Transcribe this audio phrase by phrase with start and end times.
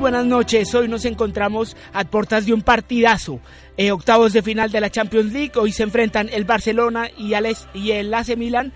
[0.00, 0.74] Buenas noches.
[0.74, 3.38] Hoy nos encontramos a puertas de un partidazo.
[3.76, 5.52] Eh, octavos de final de la Champions League.
[5.56, 7.32] Hoy se enfrentan el Barcelona y
[7.74, 8.72] y el AC Milan.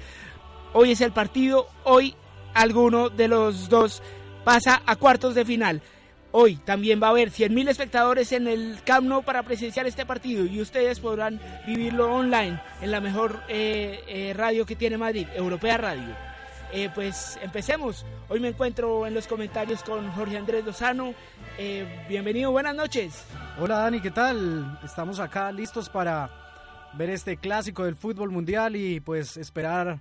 [0.74, 1.66] Hoy es el partido.
[1.84, 2.14] Hoy
[2.52, 4.02] alguno de los dos
[4.44, 5.80] pasa a cuartos de final.
[6.30, 10.44] Hoy también va a haber 100.000 espectadores en el Camp Nou para presenciar este partido
[10.44, 15.78] y ustedes podrán vivirlo online en la mejor eh, eh, radio que tiene Madrid, Europea
[15.78, 16.33] Radio.
[16.76, 18.04] Eh, pues empecemos.
[18.28, 21.14] Hoy me encuentro en los comentarios con Jorge Andrés Lozano.
[21.56, 23.24] Eh, bienvenido, buenas noches.
[23.60, 24.80] Hola Dani, ¿qué tal?
[24.82, 26.28] Estamos acá listos para
[26.94, 30.00] ver este clásico del fútbol mundial y pues esperar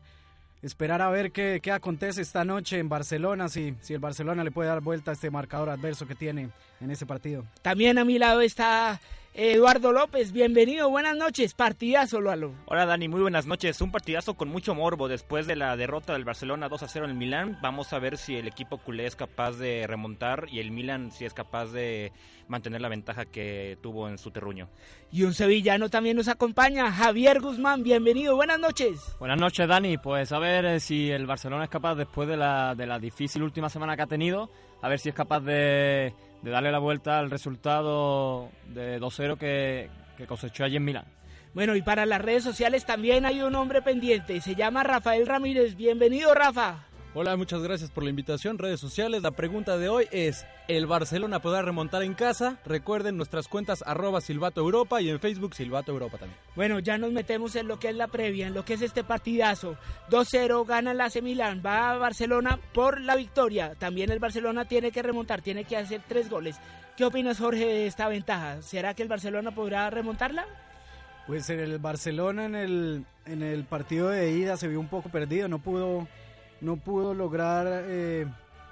[0.63, 4.49] esperar a ver qué, qué acontece esta noche en Barcelona, si, si el Barcelona le
[4.49, 6.49] puede dar vuelta a este marcador adverso que tiene
[6.81, 7.45] en ese partido.
[7.61, 8.99] También a mi lado está
[9.35, 12.53] Eduardo López, bienvenido, buenas noches, partidazo Lalo.
[12.67, 16.23] Hola Dani, muy buenas noches, un partidazo con mucho morbo después de la derrota del
[16.23, 19.15] Barcelona 2 a 0 en el Milán, vamos a ver si el equipo culé es
[19.15, 22.11] capaz de remontar y el Milan si es capaz de
[22.47, 24.69] mantener la ventaja que tuvo en su terruño.
[25.11, 29.15] Y un sevillano también nos acompaña, Javier Guzmán, bienvenido, buenas noches.
[29.17, 32.75] Buenas noches Dani, pues a ver eh, si el Barcelona es capaz después de la,
[32.75, 34.51] de la difícil última semana que ha tenido,
[34.83, 36.13] a ver si es capaz de
[36.43, 39.89] de darle la vuelta al resultado de 2-0 que,
[40.27, 41.05] cosechó allí en Milán.
[41.53, 45.75] Bueno, y para las redes sociales también hay un hombre pendiente, se llama Rafael Ramírez.
[45.75, 46.85] Bienvenido, Rafa.
[47.15, 48.57] Hola, muchas gracias por la invitación.
[48.57, 52.57] Redes sociales, la pregunta de hoy es, ¿el Barcelona podrá remontar en casa?
[52.65, 56.39] Recuerden nuestras cuentas arroba Silvato Europa y en Facebook Silvato Europa también.
[56.55, 59.03] Bueno, ya nos metemos en lo que es la previa, en lo que es este
[59.03, 59.77] partidazo.
[60.09, 63.75] 2-0 gana el AC Milán, va a Barcelona por la victoria.
[63.75, 66.55] También el Barcelona tiene que remontar, tiene que hacer tres goles.
[66.97, 68.63] ¿Qué opinas, Jorge, de esta ventaja?
[68.63, 70.47] ¿Será que el Barcelona podrá remontarla?
[71.27, 75.09] Pues en el Barcelona en el, en el partido de ida se vio un poco
[75.09, 76.07] perdido, no pudo
[76.63, 78.25] no pudo lograr eh,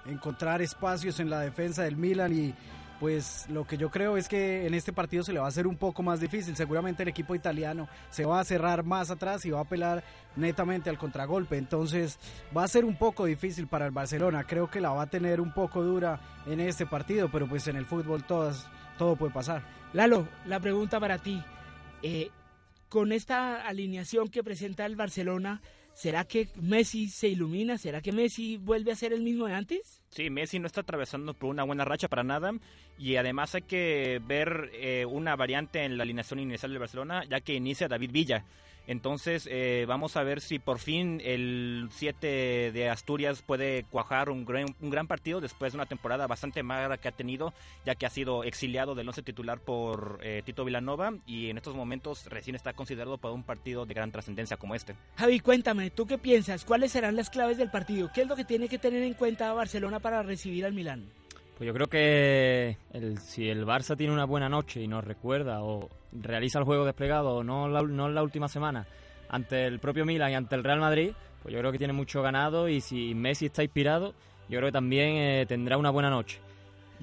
[0.06, 2.53] encontrar espacios en la defensa del Milan y
[3.02, 5.66] pues lo que yo creo es que en este partido se le va a hacer
[5.66, 6.56] un poco más difícil.
[6.56, 10.03] Seguramente el equipo italiano se va a cerrar más atrás y va a apelar
[10.35, 11.57] netamente al contragolpe.
[11.57, 12.19] Entonces
[12.56, 14.44] va a ser un poco difícil para el Barcelona.
[14.44, 17.75] Creo que la va a tener un poco dura en este partido, pero pues en
[17.75, 18.68] el fútbol todas,
[19.00, 19.63] todo puede pasar.
[19.94, 21.44] Lalo, la pregunta para ti.
[22.03, 22.30] Eh,
[22.88, 25.59] con esta alineación que presenta el Barcelona,
[26.01, 27.78] ¿Será que Messi se ilumina?
[27.78, 30.01] ¿Será que Messi vuelve a ser el mismo de antes?
[30.09, 32.53] Sí, Messi no está atravesando por una buena racha para nada
[32.97, 37.41] y además hay que ver eh, una variante en la alineación inicial del Barcelona ya
[37.41, 38.45] que inicia David Villa.
[38.91, 44.44] Entonces eh, vamos a ver si por fin el 7 de Asturias puede cuajar un
[44.44, 47.53] gran, un gran partido después de una temporada bastante magra que ha tenido,
[47.85, 51.74] ya que ha sido exiliado del once titular por eh, Tito Villanova y en estos
[51.74, 54.94] momentos recién está considerado para un partido de gran trascendencia como este.
[55.16, 56.66] Javi, cuéntame, ¿tú qué piensas?
[56.66, 58.12] ¿Cuáles serán las claves del partido?
[58.13, 61.09] ¿Qué es lo que tiene que tener en cuenta Barcelona para recibir al Milán?
[61.62, 62.76] Pues yo creo que
[63.20, 67.44] si el Barça tiene una buena noche y nos recuerda o realiza el juego desplegado,
[67.44, 68.88] no la, no en la última semana,
[69.30, 71.12] ante el propio Milan y ante el Real Madrid,
[71.44, 74.16] pues yo creo que tiene mucho ganado y si Messi está inspirado,
[74.50, 76.40] yo creo que también eh, tendrá una buena noche.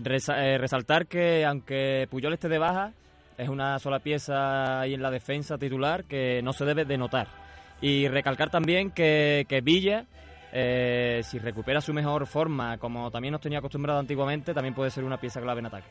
[0.04, 2.92] Eh, resaltar que aunque Puyol esté de baja,
[3.36, 7.28] es una sola pieza ahí en la defensa titular que no se debe de notar.
[7.80, 10.06] Y recalcar también que, que Villa
[10.52, 15.04] eh, si recupera su mejor forma, como también nos tenía acostumbrado antiguamente, también puede ser
[15.04, 15.88] una pieza clave en ataque.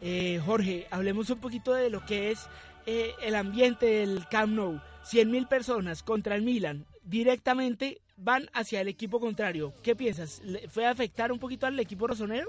[0.00, 2.48] Eh, Jorge, hablemos un poquito de lo que es
[2.86, 4.80] eh, el ambiente del Camp Nou.
[5.04, 9.72] 100.000 personas contra el Milan directamente van hacia el equipo contrario.
[9.82, 10.42] ¿Qué piensas?
[10.68, 12.48] ¿Fue a afectar un poquito al equipo rosonero?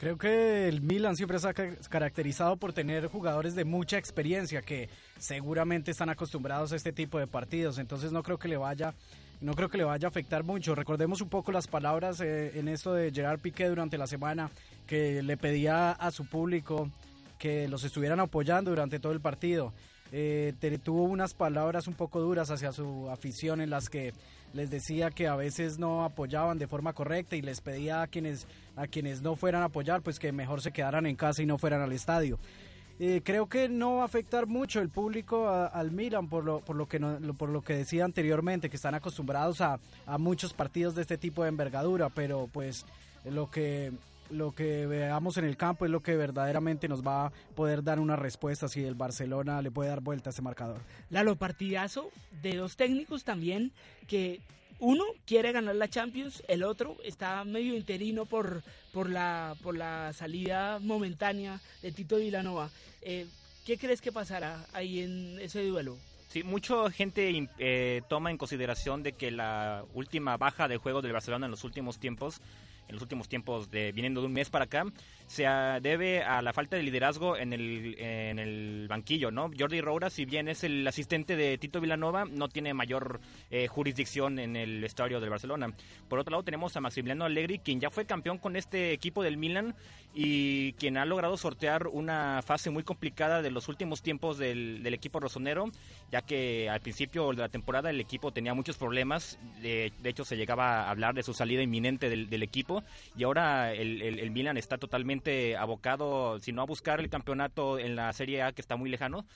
[0.00, 4.88] Creo que el Milan siempre se ha caracterizado por tener jugadores de mucha experiencia que
[5.18, 8.94] seguramente están acostumbrados a este tipo de partidos, entonces no creo que le vaya
[9.40, 10.74] no creo que le vaya a afectar mucho.
[10.74, 14.50] Recordemos un poco las palabras eh, en esto de Gerard Piqué durante la semana,
[14.86, 16.90] que le pedía a su público
[17.38, 19.72] que los estuvieran apoyando durante todo el partido.
[20.12, 20.52] Eh,
[20.82, 24.12] tuvo unas palabras un poco duras hacia su afición en las que
[24.52, 28.48] les decía que a veces no apoyaban de forma correcta y les pedía a quienes
[28.74, 31.58] a quienes no fueran a apoyar pues que mejor se quedaran en casa y no
[31.58, 32.38] fueran al estadio.
[33.02, 36.76] Eh, creo que no va a afectar mucho el público al Milan por lo, por
[36.76, 41.00] lo que por lo que decía anteriormente que están acostumbrados a, a muchos partidos de
[41.00, 42.84] este tipo de envergadura, pero pues
[43.24, 43.90] lo que
[44.28, 47.98] lo que veamos en el campo es lo que verdaderamente nos va a poder dar
[48.00, 50.82] una respuesta si el Barcelona le puede dar vuelta a ese marcador.
[51.08, 52.10] Lalo, partidazo
[52.42, 53.72] de dos técnicos también
[54.08, 54.40] que
[54.80, 58.62] uno quiere ganar la Champions, el otro está medio interino por,
[58.92, 62.70] por, la, por la salida momentánea de Tito Villanova.
[63.02, 63.26] Eh,
[63.64, 65.96] ¿Qué crees que pasará ahí en ese duelo?
[66.28, 71.12] Sí, mucha gente eh, toma en consideración de que la última baja de juego del
[71.12, 72.40] Barcelona en los últimos tiempos
[72.90, 74.84] en los últimos tiempos, de, viniendo de un mes para acá,
[75.30, 75.44] se
[75.80, 79.48] debe a la falta de liderazgo en el, en el banquillo, ¿no?
[79.56, 84.40] Jordi Roura, si bien es el asistente de Tito Villanova, no tiene mayor eh, jurisdicción
[84.40, 85.72] en el estadio del Barcelona.
[86.08, 89.36] Por otro lado, tenemos a Maximiliano Allegri, quien ya fue campeón con este equipo del
[89.36, 89.76] Milan
[90.12, 95.20] y quien ha logrado sortear una fase muy complicada de los últimos tiempos del, equipo
[95.20, 95.70] rosonero,
[96.10, 100.36] ya que al principio de la temporada el equipo tenía muchos problemas, de, hecho se
[100.36, 102.82] llegaba a hablar de su salida inminente del, equipo
[103.16, 105.19] y ahora el, Milan está totalmente
[105.58, 109.26] abocado, si no a buscar el campeonato en la Serie A que está muy lejano,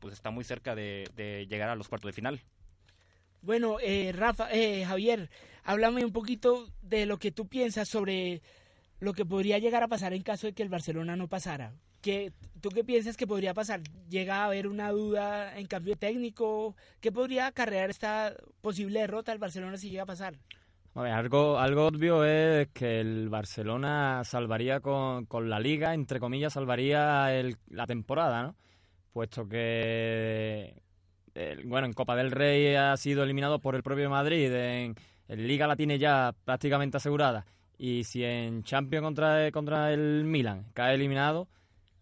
[0.00, 2.40] pues está muy cerca de, llegar a los cuartos de final.
[3.42, 5.30] Bueno, eh, Rafa, eh, Javier,
[5.62, 8.42] háblame un poquito de lo que tú piensas sobre
[8.98, 11.72] lo que podría llegar a pasar en caso de que el Barcelona no pasara.
[12.02, 13.82] ¿Qué, ¿Tú qué piensas que podría pasar?
[14.08, 16.76] ¿Llega a haber una duda en cambio técnico?
[17.00, 20.38] ¿Qué podría acarrear esta posible derrota al Barcelona si llega a pasar?
[20.96, 27.28] Algo, algo obvio es que el Barcelona salvaría con, la liga, entre comillas, salvaría
[27.68, 28.56] la temporada, ¿no?
[29.12, 30.82] Puesto que,
[31.64, 34.94] bueno, en Copa del Rey ha sido eliminado por el propio Madrid, en,
[35.28, 37.46] en Liga la tiene ya prácticamente asegurada
[37.78, 41.48] y si en Champions contra, contra el Milan cae eliminado,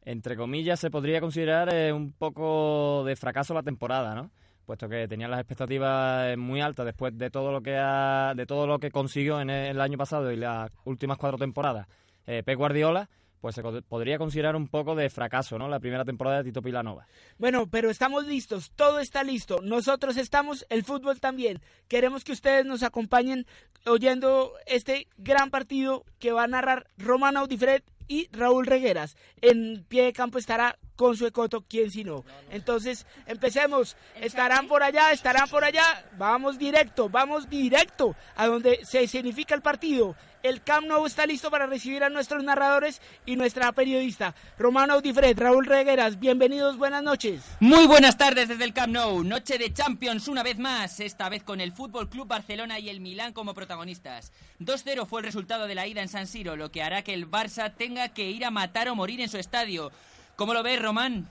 [0.02, 4.30] entre comillas, se podría considerar eh, un poco de fracaso la temporada, ¿no?
[4.64, 8.66] Puesto que tenía las expectativas muy altas después de todo lo que ha, de todo
[8.66, 11.86] lo que consiguió en el, año pasado y las últimas cuatro temporadas
[12.26, 13.08] eh, Pep Guardiola
[13.44, 15.68] pues se podría considerar un poco de fracaso, ¿no?
[15.68, 17.06] La primera temporada de Tito Pilanova.
[17.36, 19.60] Bueno, pero estamos listos, todo está listo.
[19.60, 21.60] Nosotros estamos, el fútbol también.
[21.86, 23.44] Queremos que ustedes nos acompañen
[23.84, 29.16] oyendo este gran partido que va a narrar Romano Audifred y Raúl Regueras.
[29.40, 32.24] En pie de campo estará con su Ecoto, ¿quién si no?
[32.50, 33.96] Entonces, empecemos.
[34.20, 36.04] Estarán por allá, estarán por allá.
[36.16, 40.14] Vamos directo, vamos directo a donde se significa el partido.
[40.44, 45.38] El Camp Nou está listo para recibir a nuestros narradores y nuestra periodista, Romano Audifred,
[45.38, 46.20] Raúl Regueras.
[46.20, 47.40] Bienvenidos, buenas noches.
[47.60, 49.24] Muy buenas tardes desde el Camp Nou.
[49.24, 53.00] Noche de Champions una vez más, esta vez con el Fútbol Club Barcelona y el
[53.00, 54.32] Milán como protagonistas.
[54.60, 57.26] 2-0 fue el resultado de la ida en San Siro, lo que hará que el
[57.26, 59.92] Barça tenga que ir a matar o morir en su estadio.
[60.36, 61.26] ¿Cómo lo ves, Román?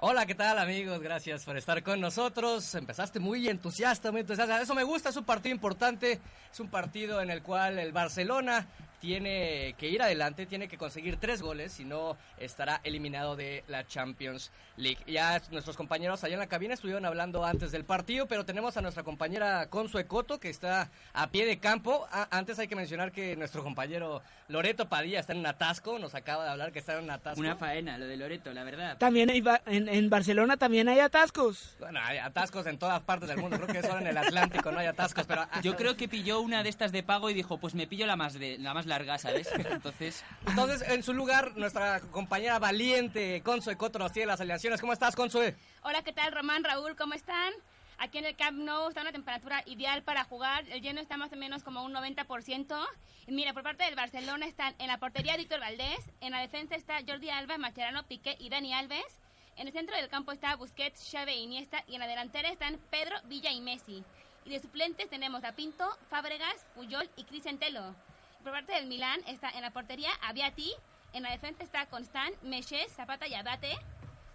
[0.00, 1.00] Hola, ¿qué tal amigos?
[1.00, 2.72] Gracias por estar con nosotros.
[2.76, 4.62] Empezaste muy entusiasta, muy entusiasta.
[4.62, 6.20] Eso me gusta, es un partido importante,
[6.52, 8.64] es un partido en el cual el Barcelona
[9.00, 13.86] tiene que ir adelante, tiene que conseguir tres goles, si no estará eliminado de la
[13.86, 14.98] Champions League.
[15.06, 18.82] Ya nuestros compañeros allá en la cabina estuvieron hablando antes del partido, pero tenemos a
[18.82, 22.06] nuestra compañera Consuecoto Coto que está a pie de campo.
[22.30, 26.44] antes hay que mencionar que nuestro compañero Loreto Padilla está en un atasco, nos acaba
[26.44, 27.40] de hablar que está en un atasco.
[27.40, 28.96] Una faena, lo de Loreto, la verdad.
[28.98, 31.76] También hay, en, en Barcelona también hay atascos.
[31.78, 34.78] Bueno, hay atascos en todas partes del mundo, creo que solo en el Atlántico no
[34.78, 35.46] hay atascos, pero...
[35.62, 38.16] Yo creo que pilló una de estas de pago y dijo, pues me pillo la
[38.16, 39.48] más, de, la más larga, ¿sabes?
[39.52, 40.24] Entonces...
[40.46, 44.80] Entonces, en su lugar, nuestra compañera valiente, Consue Coto, nos tiene las alineaciones.
[44.80, 45.54] ¿Cómo estás, Consue?
[45.82, 46.96] Hola, ¿qué tal, Román, Raúl?
[46.96, 47.52] ¿Cómo están?
[47.98, 50.64] Aquí en el Camp Nou está una temperatura ideal para jugar.
[50.68, 52.86] El lleno está más o menos como un 90%.
[53.26, 56.76] Y mira, por parte del Barcelona están en la portería Víctor Valdés, en la defensa
[56.76, 59.18] está Jordi Alba, Mascherano, Piqué y Dani Alves.
[59.56, 62.78] En el centro del campo está Busquets, Xavi e Iniesta y en la delantera están
[62.90, 64.04] Pedro, Villa y Messi.
[64.44, 67.96] Y de suplentes tenemos a Pinto, Fábregas, Puyol y Crisentelo.
[68.42, 70.72] Por parte del Milán está en la portería Aviati,
[71.12, 73.76] en la defensa está Constant, Meches, Zapata y Abate.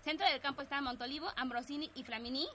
[0.04, 2.48] Centro del campo está Montolivo, Ambrosini y Flamini.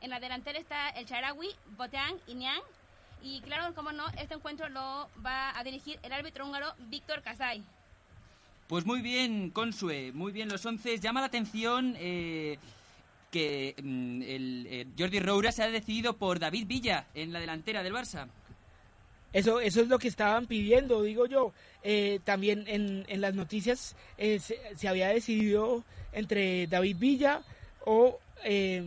[0.00, 2.62] En la delantera está el Charawi, Botean y Niang.
[3.22, 7.64] Y claro, como no, este encuentro lo va a dirigir el árbitro húngaro Víctor Casay.
[8.68, 10.98] Pues muy bien, Consue, muy bien los once.
[10.98, 12.58] Llama la atención eh,
[13.30, 17.82] que mm, el, eh, Jordi Roura se ha decidido por David Villa en la delantera
[17.82, 18.28] del Barça.
[19.34, 21.52] Eso, eso es lo que estaban pidiendo, digo yo.
[21.82, 27.42] Eh, también en, en, las noticias eh, se, había decidido entre David Villa
[27.84, 28.82] o eh,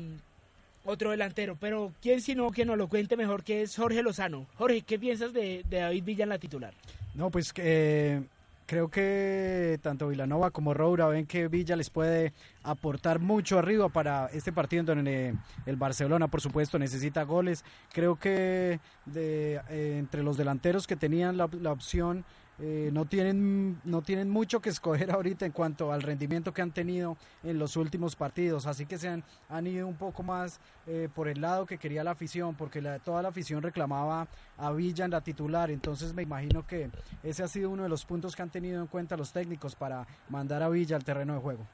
[0.86, 1.58] otro delantero.
[1.60, 4.48] Pero quién sino que nos lo cuente mejor, que es Jorge Lozano.
[4.56, 6.74] Jorge, ¿qué piensas de, de David Villa en la titular?
[7.14, 8.24] No, pues que
[8.68, 14.28] creo que tanto Villanova como Roura ven que Villa les puede aportar mucho arriba para
[14.28, 15.34] este partido donde
[15.66, 17.64] el Barcelona, por supuesto, necesita goles.
[17.94, 22.26] Creo que de, eh, entre los delanteros que tenían la, la opción
[22.60, 26.72] eh, no tienen no tienen mucho que escoger ahorita en cuanto al rendimiento que han
[26.72, 28.66] tenido en los últimos partidos.
[28.66, 32.04] Así que se han, han ido un poco más eh, por el lado que quería
[32.04, 35.70] la afición porque la, toda la afición reclamaba a Villa en la titular.
[35.70, 36.90] Entonces me imagino que
[37.24, 40.08] ese ha sido uno de los puntos que han tenido en cuenta los técnicos para
[40.30, 41.68] mandar a Villa al terreno de juego.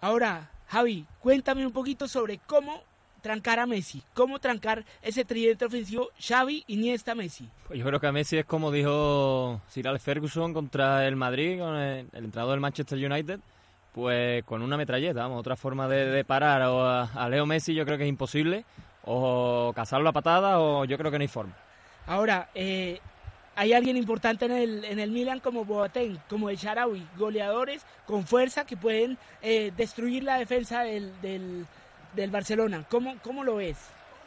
[0.00, 2.82] Ahora Javi cuéntame un poquito sobre cómo
[3.20, 4.02] trancar a Messi?
[4.14, 7.48] ¿Cómo trancar ese tridente ofensivo Xavi, Iniesta, Messi?
[7.68, 11.58] Pues yo creo que a Messi es como dijo Sir Alex Ferguson contra el Madrid,
[11.60, 13.40] con el, el entrenador del Manchester United,
[13.92, 17.84] pues con una metralleta, vamos, otra forma de, de parar a, a, Leo Messi yo
[17.84, 18.64] creo que es imposible,
[19.04, 21.54] o cazarlo a patada o yo creo que no hay forma.
[22.06, 23.00] Ahora, eh,
[23.56, 28.26] hay alguien importante en el, en el Milan como Boateng, como el Sharawi, goleadores con
[28.26, 31.66] fuerza que pueden eh, destruir la defensa del, del
[32.14, 32.84] del Barcelona.
[32.88, 33.78] ¿Cómo, cómo lo ves?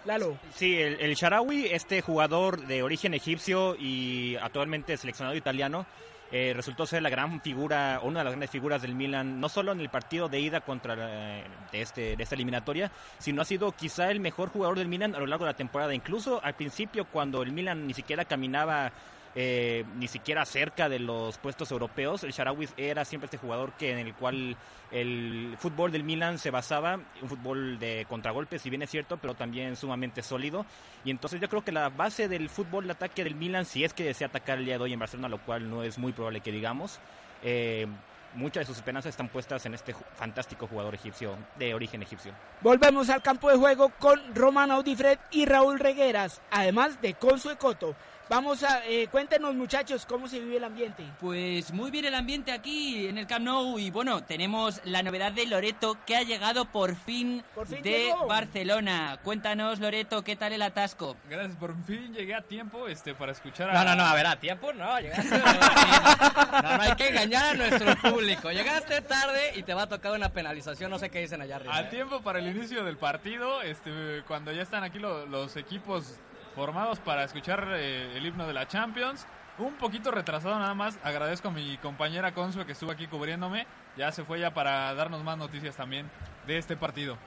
[0.06, 0.38] Lalo.
[0.54, 5.86] Sí, el, Sharawi, este jugador de origen egipcio y actualmente seleccionado italiano,
[6.32, 9.72] eh, resultó ser la gran figura, una de las grandes figuras del Milan, no solo
[9.72, 13.72] en el partido de ida contra eh, de, este, de esta eliminatoria, sino ha sido
[13.72, 15.94] quizá el mejor jugador del Milan a lo largo de la temporada.
[15.94, 18.92] Incluso al principio, cuando el Milan ni siquiera caminaba
[19.36, 22.24] eh, ni siquiera cerca de los puestos europeos.
[22.24, 24.56] El Sharawi era siempre este jugador que en el cual
[24.92, 29.34] el fútbol del Milan se basaba, un fútbol de contragolpes, si bien es cierto, pero
[29.34, 30.66] también sumamente sólido.
[31.04, 33.94] Y entonces yo creo que la base del fútbol de ataque del Milan, si es
[33.94, 36.42] que desea atacar el día de hoy en Barcelona, lo cual no es muy probable
[36.42, 37.00] que digamos,
[37.42, 37.88] eh,
[38.36, 42.34] muchas de sus esperanzas están puestas en este fantástico jugador egipcio de origen egipcio.
[42.62, 47.96] Volvemos al campo de juego con Romano Audifred y Raúl Regueras, además de Consue Coto.
[48.30, 51.03] Vamos a, eh, cuéntenos muchachos, ¿cómo se vive el ambiente?
[51.20, 55.34] Pues muy bien el ambiente aquí en el Camp Nou y bueno, tenemos la novedad
[55.34, 58.25] de Loreto que ha llegado por fin, por fin de llegó.
[58.25, 59.20] Barcelona.
[59.24, 61.18] Cuéntanos Loreto, ¿qué tal el atasco?
[61.30, 63.74] Gracias, por fin llegué a tiempo este, para escuchar a...
[63.74, 65.38] No, no, no, a ver, a tiempo no, llegaste...
[65.38, 68.51] no, no hay que engañar a nuestro público.
[68.51, 71.75] Llegaste tarde y te va a tocar una penalización, no sé qué dicen allá arriba.
[71.75, 76.15] A tiempo para el inicio del partido, este, cuando ya están aquí lo, los equipos
[76.53, 79.25] formados para escuchar eh, el himno de la Champions.
[79.57, 80.98] Un poquito retrasado nada más.
[81.03, 83.67] Agradezco a mi compañera Consue que estuvo aquí cubriéndome.
[83.98, 86.10] Ya se fue ya para darnos más noticias también
[86.48, 87.17] de este partido.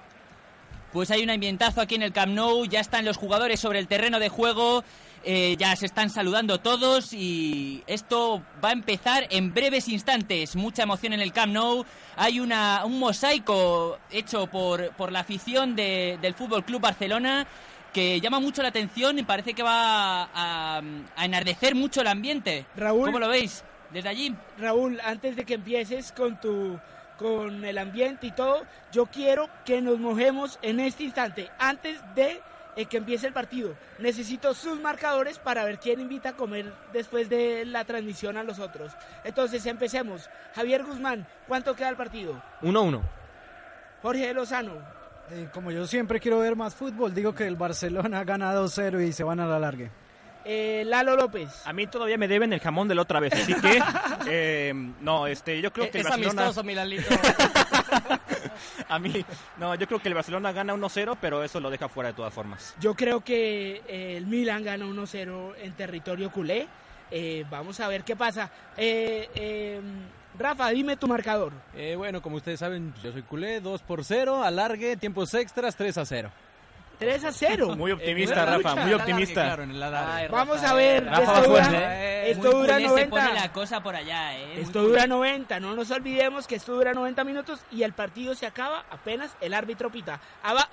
[0.93, 3.87] Pues hay un ambientazo aquí en el Camp Nou, ya están los jugadores sobre el
[3.87, 4.83] terreno de juego,
[5.25, 10.57] eh, ya se están saludando todos y esto va a empezar en breves instantes.
[10.57, 11.85] Mucha emoción en el Camp Nou.
[12.17, 17.47] Hay una, un mosaico hecho por, por la afición de, del Fútbol Club Barcelona
[17.97, 20.83] que llama mucho la atención y parece que va a,
[21.17, 22.67] a enardecer mucho el ambiente.
[22.77, 24.35] Raúl, ¿Cómo lo veis desde allí?
[24.59, 26.79] Raúl, antes de que empieces con tu
[27.17, 32.43] con el ambiente y todo, yo quiero que nos mojemos en este instante, antes de
[32.77, 33.75] eh, que empiece el partido.
[33.99, 38.59] Necesito sus marcadores para ver quién invita a comer después de la transmisión a los
[38.59, 38.93] otros.
[39.25, 40.29] Entonces, empecemos.
[40.55, 42.43] Javier Guzmán, ¿cuánto queda el partido?
[42.61, 43.01] 1-1.
[44.03, 44.96] Jorge Lozano.
[45.31, 49.13] Eh, como yo siempre quiero ver más fútbol, digo que el Barcelona gana 2-0 y
[49.13, 49.91] se van a la largue.
[50.49, 51.63] Eh, Lalo López.
[51.65, 53.83] A mí todavía me deben el jamón de la otra vez, así que
[54.29, 57.09] eh, no, este, yo creo que es el Barcelona amistoso, Milanito.
[58.89, 59.25] a mí
[59.59, 62.33] no, yo creo que el Barcelona gana 1-0, pero eso lo deja fuera de todas
[62.33, 62.77] formas.
[62.79, 66.69] Yo creo que eh, el Milan gana 1-0 en territorio culé.
[67.11, 68.49] Eh, vamos a ver qué pasa.
[68.77, 69.81] Eh,
[70.39, 71.53] Rafa, dime tu marcador.
[71.97, 76.05] bueno, como ustedes saben, yo soy culé, 2 por 0, alargue, tiempos extras, 3 a
[76.05, 76.31] 0.
[76.99, 77.75] 3 a 0.
[77.77, 79.43] Muy optimista, Eh, Rafa, muy optimista.
[79.45, 79.83] Claro, en el.
[79.83, 82.31] Ay, Vamos a ver, Rafa, esto dura, fuerte.
[82.31, 83.11] esto dura culé se 90.
[83.11, 84.61] pone la cosa por allá, ¿eh?
[84.61, 85.09] Esto Muy dura culé.
[85.15, 89.37] 90, no nos olvidemos que esto dura 90 minutos y el partido se acaba apenas
[89.43, 90.21] el árbitro pita.
[90.43, 90.69] Ah, va.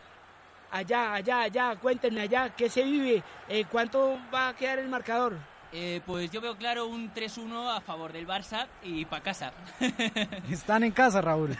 [0.72, 3.22] Allá, allá, allá, cuéntenme allá, ¿qué se vive?
[3.48, 5.38] Eh, ¿Cuánto va a quedar el marcador?
[5.76, 9.52] Eh, pues yo veo claro un 3-1 a favor del Barça y para casa.
[10.50, 11.58] Están en casa, Raúl.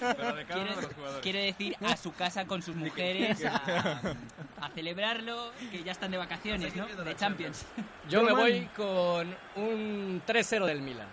[0.00, 1.22] Pero de cada uno de los jugadores.
[1.22, 4.14] Quiere decir a su casa con sus mujeres a,
[4.60, 6.86] a celebrarlo, que ya están de vacaciones, ¿no?
[6.86, 7.66] De Champions.
[8.08, 11.06] Yo me voy con un 3-0 del Milan.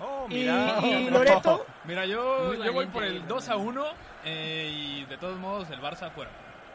[0.00, 0.78] Oh, Y- mira.
[0.82, 1.66] y Loreto.
[1.84, 3.34] Mira, yo, yo voy por el Loreto.
[3.34, 3.84] 2 a 1
[4.24, 6.30] eh, y de todos modos el Barça fuera.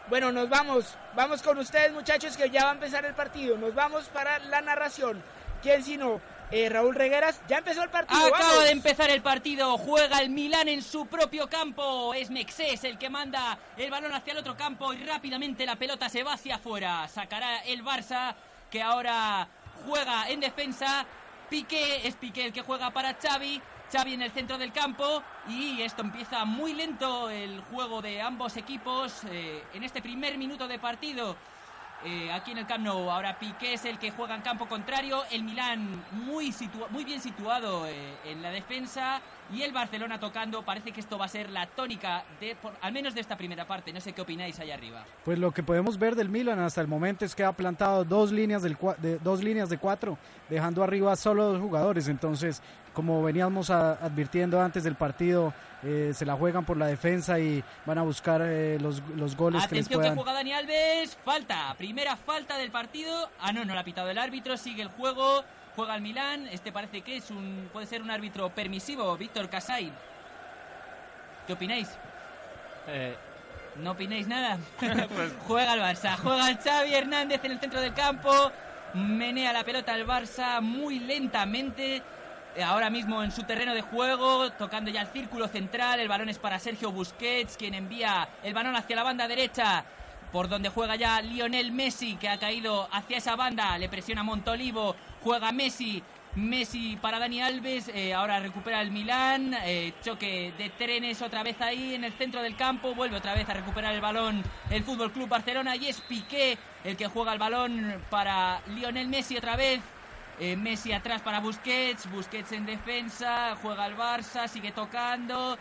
[0.10, 0.98] Bueno, nos vamos.
[1.16, 3.58] Vamos con ustedes, muchachos, que ya va a empezar el partido.
[3.58, 5.22] Nos vamos para la narración.
[5.62, 6.20] ¿Quién sino?
[6.50, 7.40] Eh, Raúl Regueras.
[7.48, 8.20] Ya empezó el partido.
[8.20, 8.64] Acaba vamos.
[8.64, 13.10] de empezar el partido, juega el Milán en su propio campo, es Mexés el que
[13.12, 17.08] manda el balón hacia el otro campo y rápidamente la pelota se va hacia afuera,
[17.08, 18.34] sacará el Barça
[18.72, 19.48] que ahora
[19.86, 21.06] juega en defensa,
[21.52, 25.82] Piqué, es Piqué el que juega para Xavi, Xavi en el centro del campo y
[25.82, 30.78] esto empieza muy lento el juego de ambos equipos eh, en este primer minuto de
[30.78, 31.36] partido.
[32.06, 33.10] Eh, aquí en el Camp Nou.
[33.10, 35.24] Ahora Piqué es el que juega en campo contrario.
[35.32, 39.22] El Milán muy, situa- muy bien situado eh, en la defensa.
[39.52, 40.62] Y el Barcelona tocando.
[40.64, 43.66] Parece que esto va a ser la tónica, de, por- al menos de esta primera
[43.66, 43.92] parte.
[43.92, 45.04] No sé qué opináis allá arriba.
[45.26, 48.32] Pues lo que podemos ver del Milan hasta el momento es que ha plantado dos
[48.32, 50.18] líneas, del, de, dos líneas de cuatro,
[50.50, 52.08] dejando arriba solo dos jugadores.
[52.08, 52.62] Entonces,
[52.94, 57.64] como veníamos a- advirtiendo antes del partido, eh, se la juegan por la defensa y
[57.86, 60.16] van a buscar eh, los, los goles que les Atención que puedan.
[60.16, 61.18] juega Dani Alves.
[61.26, 61.74] Falta.
[61.78, 63.30] Primera falta del partido.
[63.40, 64.58] Ah, no, no lo ha pitado el árbitro.
[64.58, 65.44] Sigue el juego.
[65.80, 66.46] Juega el Milán.
[66.52, 69.16] Este parece que es un puede ser un árbitro permisivo.
[69.16, 69.90] Víctor Casay.
[71.48, 71.88] ¿Qué opináis?
[72.86, 73.16] Eh,
[73.78, 74.58] ¿No opináis nada?
[75.48, 78.52] juega el Barça, juega el Xavi Hernández en el centro del campo,
[78.94, 82.04] menea la pelota al Barça muy lentamente,
[82.58, 86.28] eh, ahora mismo en su terreno de juego, tocando ya el círculo central, el balón
[86.28, 89.86] es para Sergio Busquets, quien envía el balón hacia la banda derecha,
[90.34, 94.96] por donde juega ya Lionel Messi, que ha caído hacia esa banda, le presiona Montolivo,
[95.24, 96.04] juega Messi,
[96.36, 101.60] Messi para Dani Alves, eh, ahora recupera el Milán, eh, choque de trenes otra vez
[101.62, 105.12] ahí en el centro del campo, vuelve otra vez a recuperar el balón el Fútbol
[105.12, 109.82] Club Barcelona y es Piqué el que juega el balón para Lionel Messi otra vez.
[110.40, 115.58] Eh, Messi atrás para Busquets, Busquets en defensa, juega el Barça, sigue tocando.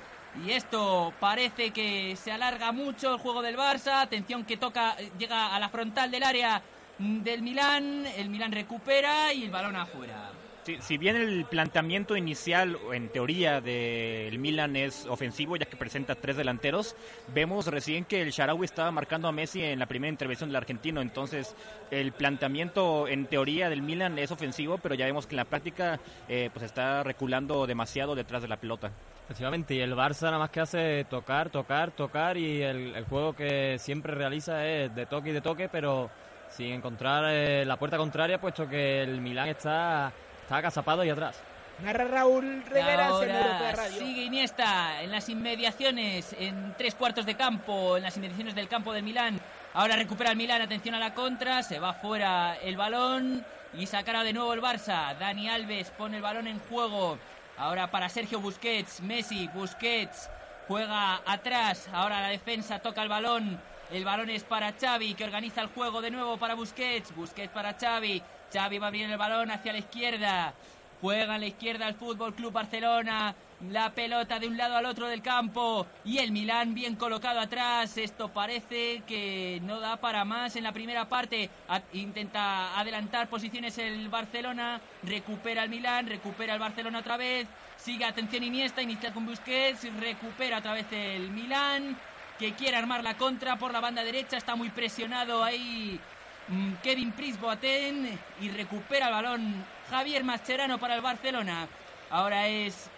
[0.47, 4.03] Y esto parece que se alarga mucho el juego del Barça.
[4.03, 6.63] Atención que toca, llega a la frontal del área
[6.99, 8.05] del Milán.
[8.17, 10.31] El Milán recupera y el balón afuera.
[10.65, 15.79] Sí, si bien el planteamiento inicial, o en teoría, del Milan es ofensivo, ya que
[15.79, 16.95] presenta tres delanteros,
[17.33, 21.01] vemos recién que el Sharawi estaba marcando a Messi en la primera intervención del argentino.
[21.01, 21.57] Entonces,
[21.91, 26.01] el planteamiento en teoría del Milan es ofensivo, pero ya vemos que en la práctica
[26.29, 28.91] eh, pues está reculando demasiado detrás de la pelota.
[29.25, 33.35] Efectivamente, y el Barça nada más que hace tocar, tocar, tocar y el, el juego
[33.35, 36.11] que siempre realiza es de toque y de toque, pero
[36.51, 41.41] sin encontrar eh, la puerta contraria, puesto que el Milán está, está agazapado y atrás.
[41.83, 43.99] Narra Raúl Europea Ahora Radio.
[43.99, 48.93] sigue Iniesta en las inmediaciones, en tres cuartos de campo, en las inmediaciones del campo
[48.93, 49.39] del Milán.
[49.75, 54.25] Ahora recupera el Milán, atención a la contra, se va fuera el balón y sacará
[54.25, 55.17] de nuevo el Barça.
[55.19, 57.17] Dani Alves pone el balón en juego.
[57.57, 60.31] Ahora para Sergio Busquets, Messi, Busquets
[60.67, 61.89] juega atrás.
[61.93, 63.61] Ahora la defensa toca el balón.
[63.91, 67.15] El balón es para Xavi, que organiza el juego de nuevo para Busquets.
[67.15, 68.23] Busquets para Xavi.
[68.53, 70.53] Xavi va a abrir el balón hacia la izquierda.
[71.01, 73.35] Juega a la izquierda el Fútbol Club Barcelona.
[73.71, 75.87] La pelota de un lado al otro del campo.
[76.05, 77.97] Y el Milán bien colocado atrás.
[77.97, 81.49] Esto parece que no da para más en la primera parte.
[81.95, 84.83] Intenta adelantar posiciones el Barcelona.
[85.03, 86.09] Recupera el Milán.
[86.09, 87.49] Recupera el Barcelona otra vez.
[87.79, 88.83] Sigue atención Iniesta.
[88.83, 89.89] Inicia con Busquets.
[89.99, 91.97] Recupera otra vez el Milán.
[92.39, 94.37] Que quiere armar la contra por la banda derecha.
[94.37, 96.01] Está muy presionado ahí
[96.49, 101.69] Mm, Kevin Prince Boateng y recupera el balón Javier Mascherano para el Barcelona.
[102.11, 102.89] Ahora es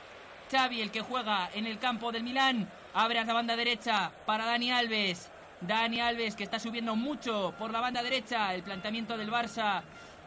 [0.53, 2.69] Xavi el que juega en el campo del Milán.
[2.95, 5.31] Abre a la banda derecha para Dani Alves.
[5.61, 8.55] Dani Alves que está subiendo mucho por la banda derecha.
[8.55, 9.83] El planteamiento del Barça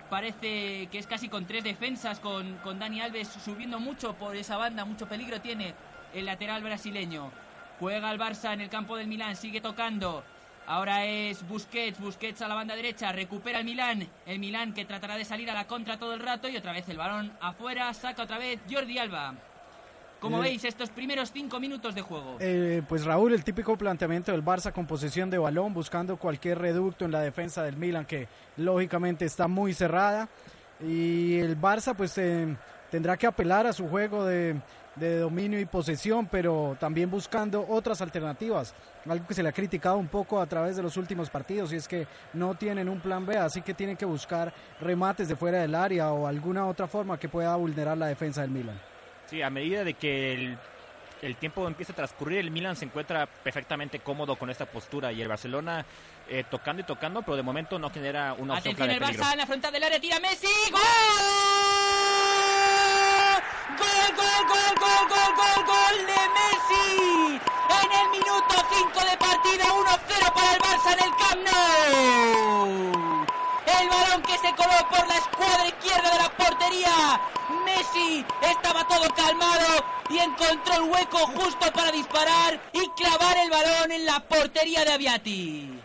[0.10, 4.58] parece que es casi con tres defensas con, con Dani Alves subiendo mucho por esa
[4.58, 4.84] banda.
[4.84, 5.74] Mucho peligro tiene
[6.14, 7.32] el lateral brasileño.
[7.80, 10.24] Juega el Barça en el campo del Milán, sigue tocando.
[10.66, 15.18] Ahora es Busquets, Busquets a la banda derecha, recupera el Milán, el Milán que tratará
[15.18, 18.24] de salir a la contra todo el rato y otra vez el balón afuera, saca
[18.24, 19.34] otra vez Jordi Alba.
[20.22, 22.38] Como Eh, veis, estos primeros cinco minutos de juego.
[22.40, 27.04] Eh, pues Raúl, el típico planteamiento del Barça con posesión de balón, buscando cualquier reducto
[27.04, 30.30] en la defensa del Milan, que lógicamente está muy cerrada.
[30.80, 32.56] Y el Barça pues eh,
[32.90, 34.56] tendrá que apelar a su juego de,
[34.96, 38.76] de dominio y posesión, pero también buscando otras alternativas.
[39.10, 41.78] Algo que se le ha criticado un poco a través de los últimos partidos y
[41.78, 45.60] es que no tienen un plan B, así que tienen que buscar remates de fuera
[45.62, 48.80] del área o alguna otra forma que pueda vulnerar la defensa del Milan.
[49.26, 50.58] Sí, a medida de que el,
[51.22, 55.22] el tiempo empieza a transcurrir, el Milan se encuentra perfectamente cómodo con esta postura y
[55.22, 55.86] el Barcelona
[56.30, 59.06] eh, tocando y tocando, pero de momento no genera una opción Atención clara el de
[59.06, 59.24] peligro.
[59.24, 60.48] Barça en la frontal del área, tira Messi.
[60.72, 60.80] ¡Gol!
[64.16, 67.40] gol, gol, gol, gol, gol, gol de Messi.
[67.84, 72.68] En el minuto 5 de partida, 1-0 para el Barça en el Camp Nou.
[73.80, 77.22] El balón que se coló por la escuadra izquierda de la portería.
[77.66, 83.92] Messi estaba todo calmado y encontró el hueco justo para disparar y clavar el balón
[83.92, 85.80] en la portería de Aviati.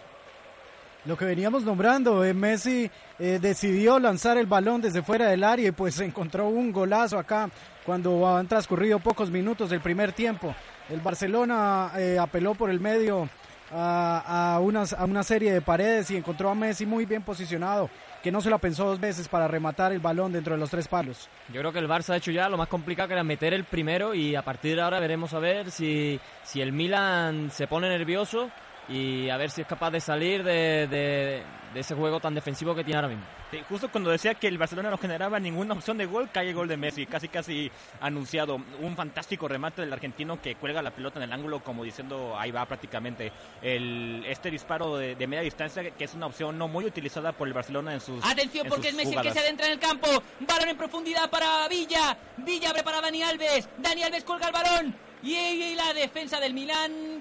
[1.04, 5.68] Lo que veníamos nombrando, eh, Messi eh, decidió lanzar el balón desde fuera del área
[5.68, 7.48] y pues encontró un golazo acá
[7.88, 10.54] cuando han transcurrido pocos minutos del primer tiempo.
[10.90, 13.30] El Barcelona eh, apeló por el medio
[13.72, 17.88] a, una serie de paredes y encontró a Messi muy bien posicionado,
[18.22, 20.86] que no se la pensó dos veces para rematar el balón dentro de los tres
[20.86, 21.30] palos.
[21.50, 23.64] Yo creo que el Barça ha hecho ya lo más complicado que era meter el
[23.64, 26.20] primero y a partir de ahora veremos a ver si,
[26.56, 28.50] el Milan se pone nervioso
[28.90, 31.42] y a ver si es capaz de salir de,
[31.72, 33.24] de ese juego tan defensivo que tiene ahora mismo.
[33.50, 36.54] Sí, justo cuando decía que el Barcelona no generaba ninguna opción de gol, cae el
[36.54, 38.60] gol de Messi, casi casi anunciado.
[38.80, 42.50] Un fantástico remate del argentino que cuelga la pelota en el ángulo como diciendo ahí
[42.50, 43.32] va prácticamente.
[43.62, 47.48] El, este disparo de, de media distancia que es una opción no muy utilizada por
[47.48, 49.72] el Barcelona en sus Atención en porque sus es Messi el que se adentra en
[49.72, 50.08] el campo.
[50.40, 52.16] Balón en profundidad para Villa.
[52.38, 53.68] Villa abre para Dani Alves.
[53.78, 54.94] Dani Alves cuelga el balón.
[55.22, 57.17] Y, y la defensa del Milán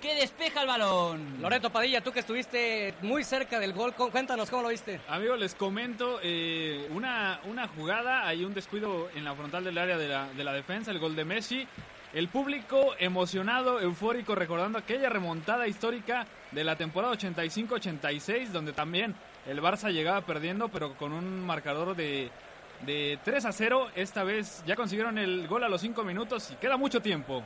[0.00, 1.40] que despeja el balón.
[1.40, 5.00] Loreto Padilla, tú que estuviste muy cerca del gol, cu- cuéntanos cómo lo viste.
[5.08, 9.96] Amigo, les comento eh, una, una jugada, hay un descuido en la frontal del área
[9.96, 11.66] de la, de la defensa, el gol de Messi.
[12.12, 19.14] El público emocionado, eufórico, recordando aquella remontada histórica de la temporada 85-86, donde también
[19.46, 22.30] el Barça llegaba perdiendo, pero con un marcador de,
[22.86, 23.88] de 3 a 0.
[23.96, 27.42] Esta vez ya consiguieron el gol a los 5 minutos y queda mucho tiempo.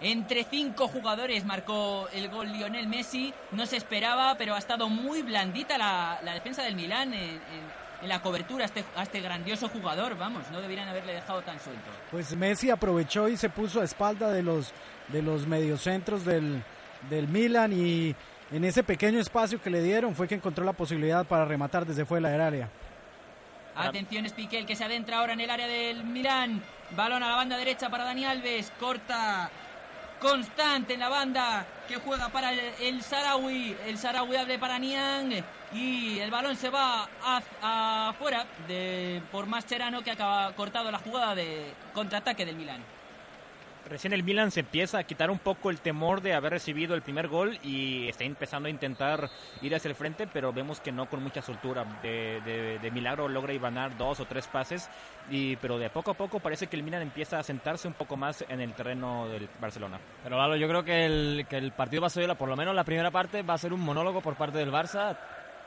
[0.00, 3.34] Entre cinco jugadores marcó el gol Lionel Messi.
[3.52, 7.88] No se esperaba, pero ha estado muy blandita la, la defensa del Milán en, en-
[8.00, 10.16] en la cobertura a este, a este grandioso jugador.
[10.16, 11.90] Vamos, no deberían haberle dejado tan suelto.
[12.12, 14.72] Pues Messi aprovechó y se puso a espalda de los,
[15.08, 16.62] de los mediocentros del,
[17.10, 18.14] del Milan y
[18.52, 22.04] en ese pequeño espacio que le dieron fue que encontró la posibilidad para rematar desde
[22.04, 22.68] fuera del área.
[23.74, 26.62] Atención, es Piqué el que se adentra ahora en el área del Milán.
[26.96, 28.72] Balón a la banda derecha para Dani Alves.
[28.78, 29.50] Corta
[30.20, 33.76] constante en la banda que juega para el, el Sarawi.
[33.86, 35.44] El Sarawi abre para Niang.
[35.72, 37.08] Y el balón se va
[38.08, 42.97] afuera de, por Mascherano que acaba cortado la jugada de contraataque del Milán.
[43.88, 47.00] Recién el Milan se empieza a quitar un poco el temor de haber recibido el
[47.00, 49.30] primer gol y está empezando a intentar
[49.62, 51.84] ir hacia el frente, pero vemos que no con mucha soltura.
[52.02, 54.90] De, de- de milagro logra ibanar dos o tres pases,
[55.30, 58.16] y, pero de poco a poco parece que el Milan empieza a sentarse un poco
[58.16, 59.98] más en el terreno del Barcelona.
[60.22, 62.74] Pero Lalo, yo creo que el, que el partido va a ser, por lo menos
[62.74, 65.16] la primera parte, va a ser un monólogo por parte del Barça.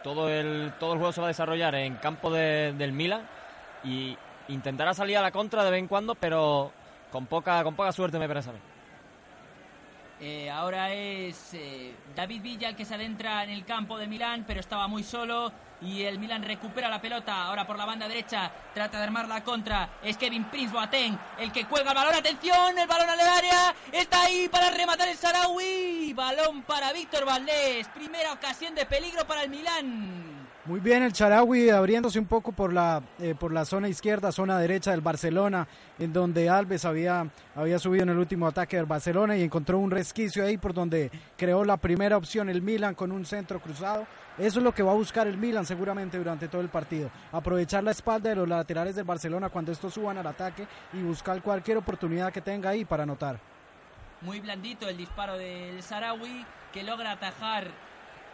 [0.04, 3.22] Todo el, todo el juego se va a desarrollar en campo de- del Milan
[3.84, 4.16] y
[4.48, 6.72] intentará salir a la contra de vez en cuando, pero
[7.12, 8.60] con poca, con poca suerte me parece a mí.
[10.24, 14.44] Eh, ahora es eh, David Villa el que se adentra en el campo de Milán,
[14.46, 17.46] pero estaba muy solo y el Milán recupera la pelota.
[17.46, 19.90] Ahora por la banda derecha trata de armar la contra.
[20.04, 20.76] Es Kevin Prince
[21.40, 22.14] el que cuelga el balón.
[22.14, 23.74] Atención, el balón al área.
[23.92, 26.14] Está ahí para rematar el Sarawi.
[26.14, 27.88] Balón para Víctor Valdés.
[27.88, 30.31] Primera ocasión de peligro para el Milán.
[30.66, 34.60] Muy bien el Charawi abriéndose un poco por la, eh, por la zona izquierda, zona
[34.60, 39.36] derecha del Barcelona, en donde Alves había, había subido en el último ataque del Barcelona
[39.36, 43.26] y encontró un resquicio ahí por donde creó la primera opción el Milan con un
[43.26, 44.06] centro cruzado.
[44.38, 47.10] Eso es lo que va a buscar el Milan seguramente durante todo el partido.
[47.32, 51.42] Aprovechar la espalda de los laterales del Barcelona cuando estos suban al ataque y buscar
[51.42, 53.40] cualquier oportunidad que tenga ahí para anotar.
[54.22, 57.66] Muy blandito el disparo del Sarawi que logra atajar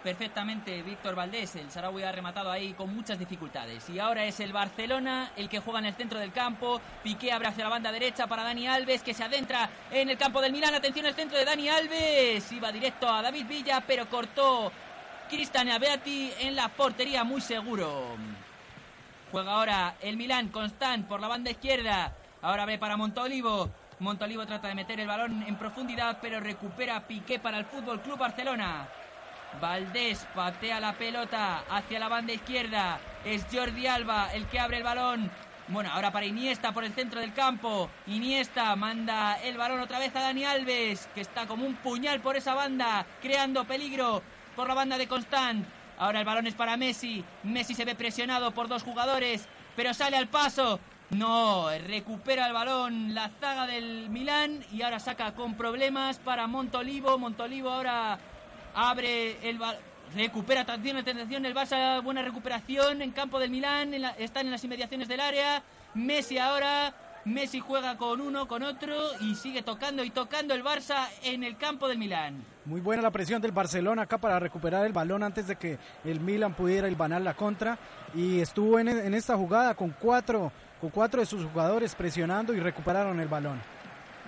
[0.03, 1.55] perfectamente Víctor Valdés.
[1.55, 3.89] El Sarawi ha rematado ahí con muchas dificultades.
[3.89, 6.81] Y ahora es el Barcelona el que juega en el centro del campo.
[7.03, 10.41] Piqué abre hacia la banda derecha para Dani Alves que se adentra en el campo
[10.41, 10.75] del Milán.
[10.75, 12.51] Atención el centro de Dani Alves.
[12.51, 14.71] Iba directo a David Villa pero cortó
[15.29, 18.15] Cristian Abeati en la portería muy seguro.
[19.31, 22.15] Juega ahora el Milán, Constant por la banda izquierda.
[22.41, 23.69] Ahora ve para Montolivo.
[23.99, 28.19] Montolivo trata de meter el balón en profundidad, pero recupera Piqué para el Fútbol Club
[28.19, 28.87] Barcelona.
[29.61, 32.99] Valdés patea la pelota hacia la banda izquierda.
[33.25, 35.31] Es Jordi Alba el que abre el balón.
[35.69, 37.89] Bueno, ahora para Iniesta por el centro del campo.
[38.07, 42.37] Iniesta manda el balón otra vez a Dani Alves, que está como un puñal por
[42.37, 44.21] esa banda, creando peligro
[44.55, 45.67] por la banda de Constant.
[45.97, 47.23] Ahora el balón es para Messi.
[47.43, 50.79] Messi se ve presionado por dos jugadores, pero sale al paso.
[51.09, 57.17] No, recupera el balón la zaga del Milán y ahora saca con problemas para Montolivo.
[57.17, 58.19] Montolivo ahora
[58.77, 59.81] abre el balón.
[60.15, 64.51] Recupera atención, atención, el Barça, buena recuperación en campo del Milán, en la- están en
[64.53, 65.61] las inmediaciones del área.
[65.95, 66.93] Messi ahora,
[67.25, 71.57] Messi juega con uno, con otro y sigue tocando y tocando el Barça en el
[71.57, 72.41] campo del Milán.
[72.63, 76.21] Muy buena la presión del Barcelona acá para recuperar el balón antes de que el
[76.21, 77.77] Milan pudiera ilvanar la contra
[78.15, 82.59] y estuvo en, en esta jugada con cuatro con cuatro de sus jugadores presionando y
[82.61, 83.59] recuperaron el balón.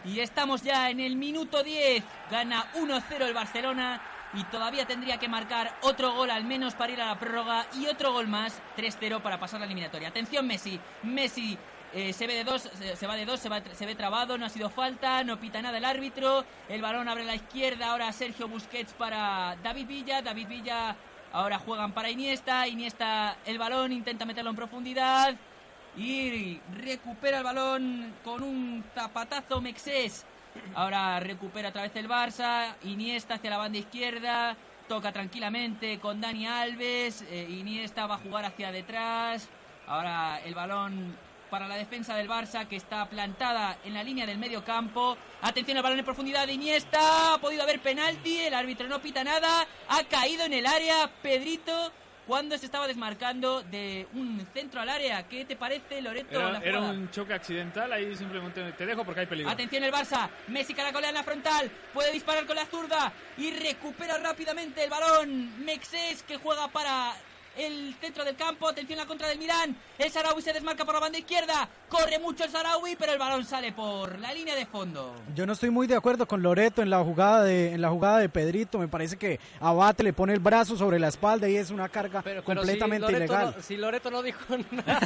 [0.04, 2.04] Y estamos ya en el minuto 10.
[2.32, 4.02] Gana 1-0 el Barcelona
[4.34, 7.88] y todavía tendría que marcar otro gol al menos para ir a la prórroga y
[7.88, 10.10] otro gol más, 3-0 para pasar la eliminatoria.
[10.10, 11.58] Atención Messi, Messi
[11.94, 14.50] eh, se ve de dos, se, va de dos, se, va, ve trabado, no ha
[14.50, 16.46] sido falta, no pita nada el árbitro.
[16.68, 20.96] El balón abre la izquierda, ahora Sergio Busquets para David Villa, David Villa
[21.32, 25.36] ahora juegan para Iniesta, Iniesta el balón, intenta meterlo en profundidad
[25.98, 30.26] y recupera el balón con un zapatazo Mexés.
[30.76, 34.56] Ahora recupera otra vez el Barça, Iniesta hacia la banda izquierda,
[34.88, 39.50] toca tranquilamente con Dani Alves, eh, Iniesta va a jugar hacia detrás.
[39.88, 41.18] Ahora el balón
[41.50, 45.18] para la defensa del Barça que está plantada en la línea del medio campo.
[45.42, 47.34] Atención al balón en profundidad de Iniesta.
[47.34, 48.38] Ha podido haber penalti.
[48.38, 49.66] El árbitro no pita nada.
[49.88, 51.92] Ha caído en el área Pedrito
[52.30, 55.28] cuando se estaba desmarcando de un centro al área.
[55.28, 56.40] ¿Qué te parece, Loreto?
[56.40, 56.94] Era, la era jugada?
[56.94, 59.52] un choque accidental, ahí simplemente te dejo porque hay peligro.
[59.52, 64.20] Atención el Barça, Messi caracolea en la frontal, puede disparar con la zurda y recupera
[64.20, 65.66] rápidamente el balón.
[65.66, 67.16] Mexés que juega para
[67.58, 69.76] el centro del campo, atención la contra del Milán.
[69.98, 73.46] El Sarawi se desmarca por la banda izquierda, corre mucho el Sarawi, pero el balón
[73.46, 75.16] sale por la línea de fondo.
[75.36, 78.20] Yo no estoy muy de acuerdo con Loreto en la jugada de en la jugada
[78.20, 78.80] de Pedrito.
[78.80, 82.22] Me parece que Abate le pone el brazo sobre la espalda y es una carga
[82.22, 83.54] Pero completamente si ilegal.
[83.56, 84.40] No, si Loreto no dijo
[84.72, 85.00] nada.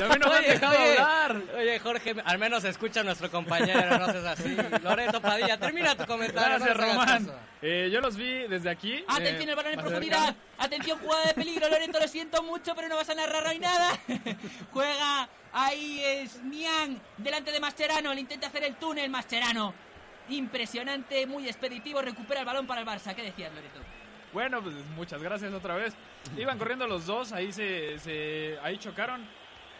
[0.00, 1.42] No me Oye, dejado oye, hablar.
[1.56, 4.56] Oye, Jorge, al menos escucha a nuestro compañero, no seas así.
[4.82, 6.58] Loreto Padilla, termina tu comentario.
[6.64, 7.30] Gracias, no Román.
[7.64, 9.04] Eh, yo los vi desde aquí.
[9.06, 10.26] Atención eh, el balón en profundidad.
[10.26, 10.40] cerca.
[10.58, 13.98] Atención jugada de peligro, Loreto, lo siento mucho, pero no vas a narrar hoy nada.
[14.72, 19.74] Juega ahí es Niang delante de Mascherano, le intenta hacer el túnel Mascherano.
[20.28, 23.14] Impresionante, muy expeditivo, recupera el balón para el Barça.
[23.14, 23.80] ¿Qué decías, Loreto?
[24.32, 25.94] Bueno, pues muchas gracias otra vez.
[26.36, 29.24] Iban corriendo los dos, ahí se, se ahí chocaron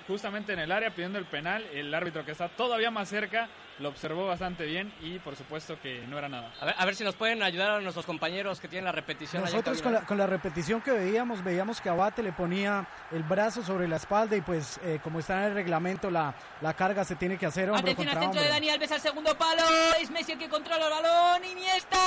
[0.06, 1.64] justamente en el área pidiendo el penal.
[1.72, 6.06] El árbitro que está todavía más cerca lo observó bastante bien y por supuesto que
[6.06, 6.52] no era nada.
[6.60, 9.42] A ver, a ver si nos pueden ayudar a nuestros compañeros que tienen la repetición.
[9.42, 13.62] Nosotros con la, con la repetición que veíamos, veíamos que Abate le ponía el brazo
[13.62, 17.16] sobre la espalda y pues eh, como está en el reglamento la, la carga se
[17.16, 18.48] tiene que hacer hombro Atención al contra centro de.
[18.48, 19.62] Dani Alves al segundo palo.
[20.00, 21.44] Es Messi el que controla el balón.
[21.44, 21.98] Iniesta.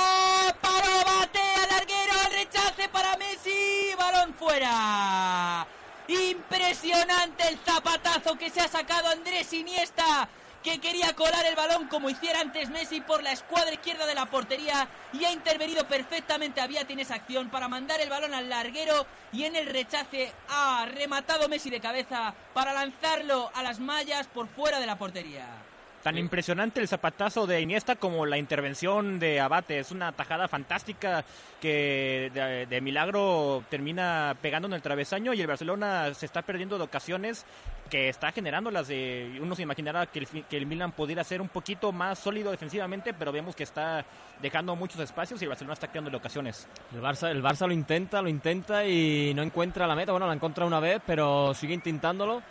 [0.60, 2.12] Para bate al larguero.
[2.26, 3.90] El rechace para Messi.
[3.98, 5.66] Balón fuera.
[6.08, 10.28] Impresionante el zapatazo que se ha sacado Andrés Iniesta.
[10.62, 14.26] Que quería colar el balón como hiciera antes Messi por la escuadra izquierda de la
[14.26, 19.06] portería y ha intervenido perfectamente a en esa acción para mandar el balón al larguero
[19.32, 24.48] y en el rechace ha rematado Messi de cabeza para lanzarlo a las mallas por
[24.48, 25.65] fuera de la portería.
[26.06, 29.80] Tan impresionante el zapatazo de Iniesta como la intervención de Abate.
[29.80, 31.24] Es una tajada fantástica
[31.60, 36.78] que de, de milagro termina pegando en el travesaño y el Barcelona se está perdiendo
[36.78, 37.44] de ocasiones
[37.90, 41.40] que está generando las de uno se imaginará que el, que el Milan pudiera ser
[41.40, 44.04] un poquito más sólido defensivamente pero vemos que está
[44.42, 48.22] dejando muchos espacios y el Barcelona está creando ocasiones El Barça, el Barça lo intenta,
[48.22, 50.12] lo intenta y no encuentra la meta.
[50.12, 52.42] Bueno, la encuentra una vez, pero sigue intentándolo.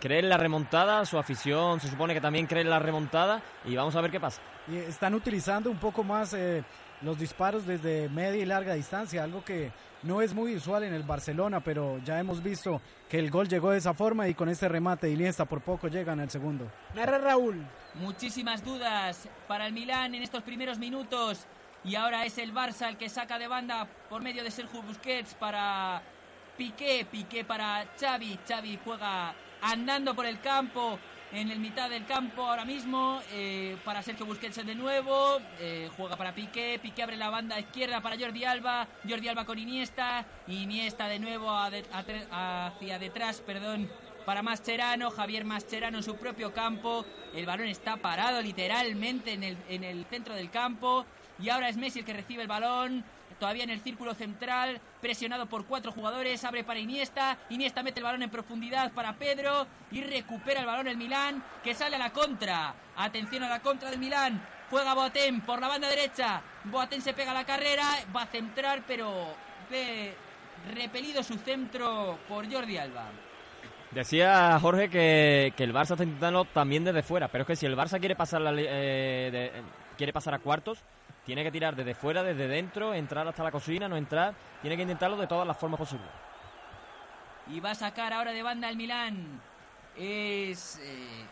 [0.00, 3.76] Cree en la remontada, su afición se supone que también cree en la remontada y
[3.76, 4.40] vamos a ver qué pasa.
[4.66, 6.64] Y están utilizando un poco más eh,
[7.02, 9.70] los disparos desde media y larga distancia, algo que
[10.02, 13.72] no es muy usual en el Barcelona, pero ya hemos visto que el gol llegó
[13.72, 16.70] de esa forma y con este remate de Iniesta por poco llegan al segundo.
[16.94, 17.62] Narra Raúl.
[17.96, 21.46] Muchísimas dudas para el Milán en estos primeros minutos.
[21.84, 25.34] Y ahora es el Barça el que saca de banda por medio de Sergio Busquets
[25.34, 26.02] para
[26.56, 27.06] Piqué.
[27.10, 28.38] Piqué para Xavi.
[28.46, 30.98] Xavi juega andando por el campo.
[31.32, 36.16] En el mitad del campo ahora mismo eh, para Sergio Busquets de nuevo eh, juega
[36.16, 41.06] para Piqué Piqué abre la banda izquierda para Jordi Alba Jordi Alba con Iniesta Iniesta
[41.06, 43.88] de nuevo hacia detrás perdón
[44.24, 47.04] para Mascherano, Javier Mascherano en su propio campo.
[47.34, 51.04] El balón está parado literalmente en el, en el centro del campo.
[51.40, 53.04] Y ahora es Messi el que recibe el balón.
[53.40, 57.38] Todavía en el círculo central, presionado por cuatro jugadores, abre para Iniesta.
[57.48, 61.74] Iniesta mete el balón en profundidad para Pedro y recupera el balón el Milán, que
[61.74, 62.74] sale a la contra.
[62.96, 64.40] Atención a la contra del Milán.
[64.68, 66.42] Juega Boateng por la banda derecha.
[66.64, 69.34] Boateng se pega la carrera, va a centrar, pero
[69.70, 70.14] ve
[70.74, 73.06] repelido su centro por Jordi Alba.
[73.90, 77.64] Decía Jorge que, que el Barça está intentando también desde fuera, pero es que si
[77.64, 79.62] el Barça quiere pasar, eh, eh,
[79.96, 80.84] quiere pasar a cuartos,
[81.30, 84.82] tiene que tirar desde fuera, desde dentro, entrar hasta la cocina, no entrar, tiene que
[84.82, 86.08] intentarlo de todas las formas posibles.
[87.46, 89.40] Y va a sacar ahora de banda el Milán.
[89.96, 91.24] Es eh,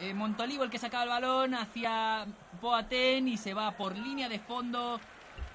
[0.00, 2.24] eh, Montolivo el que saca el balón hacia
[2.62, 4.98] Boateng y se va por línea de fondo.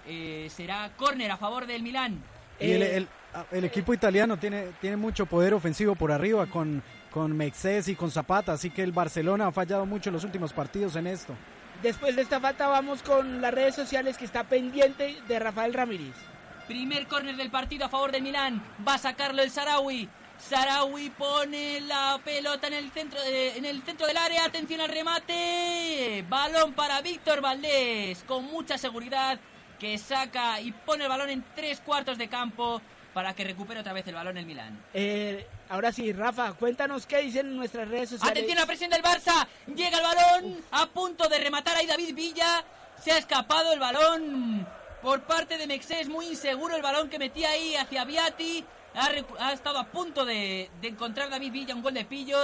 [0.05, 2.21] Eh, será córner a favor del Milán.
[2.59, 3.07] Y el, el-
[3.51, 8.11] el equipo italiano tiene, tiene mucho poder ofensivo por arriba con, con Mexés y con
[8.11, 11.33] Zapata, así que el Barcelona ha fallado mucho en los últimos partidos en esto.
[11.81, 16.13] Después de esta falta vamos con las redes sociales que está pendiente de Rafael Ramírez.
[16.67, 18.61] Primer córner del partido a favor del Milán.
[18.87, 20.09] Va a sacarlo el Sarawi.
[20.37, 24.45] Sarawi pone la pelota en el centro, de- en el centro del área.
[24.45, 26.23] Atención al remate.
[26.29, 28.23] Balón para Víctor Valdés.
[28.27, 29.39] Con mucha seguridad.
[29.79, 32.81] Que saca y pone el balón en tres cuartos de campo.
[33.13, 34.83] Para que recupere otra vez el balón el Milán.
[34.93, 38.31] Eh, ahora sí, Rafa, cuéntanos qué dicen nuestras redes sociales.
[38.31, 39.47] Atención a la presión del Barça.
[39.75, 40.57] Llega el balón.
[40.71, 42.63] A punto de rematar ahí David Villa.
[43.03, 44.67] Se ha escapado el balón
[45.01, 46.07] por parte de Mexés.
[46.07, 48.63] Muy inseguro el balón que metía ahí hacia Viati.
[48.93, 52.37] Ha, ha estado a punto de, de encontrar David Villa un gol de pillo.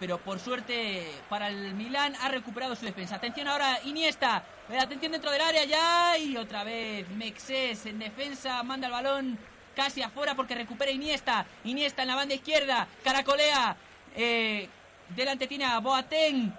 [0.00, 3.16] Pero por suerte para el Milán ha recuperado su defensa.
[3.16, 4.42] Atención ahora Iniesta.
[4.70, 6.18] Eh, Atención dentro del área ya.
[6.18, 8.62] Y otra vez Mexés en defensa.
[8.64, 9.38] Manda el balón
[9.74, 11.46] casi afuera porque recupera Iniesta.
[11.64, 12.86] Iniesta en la banda izquierda.
[13.04, 13.76] Caracolea.
[14.16, 14.68] Eh,
[15.14, 16.52] delante tiene a Boateng.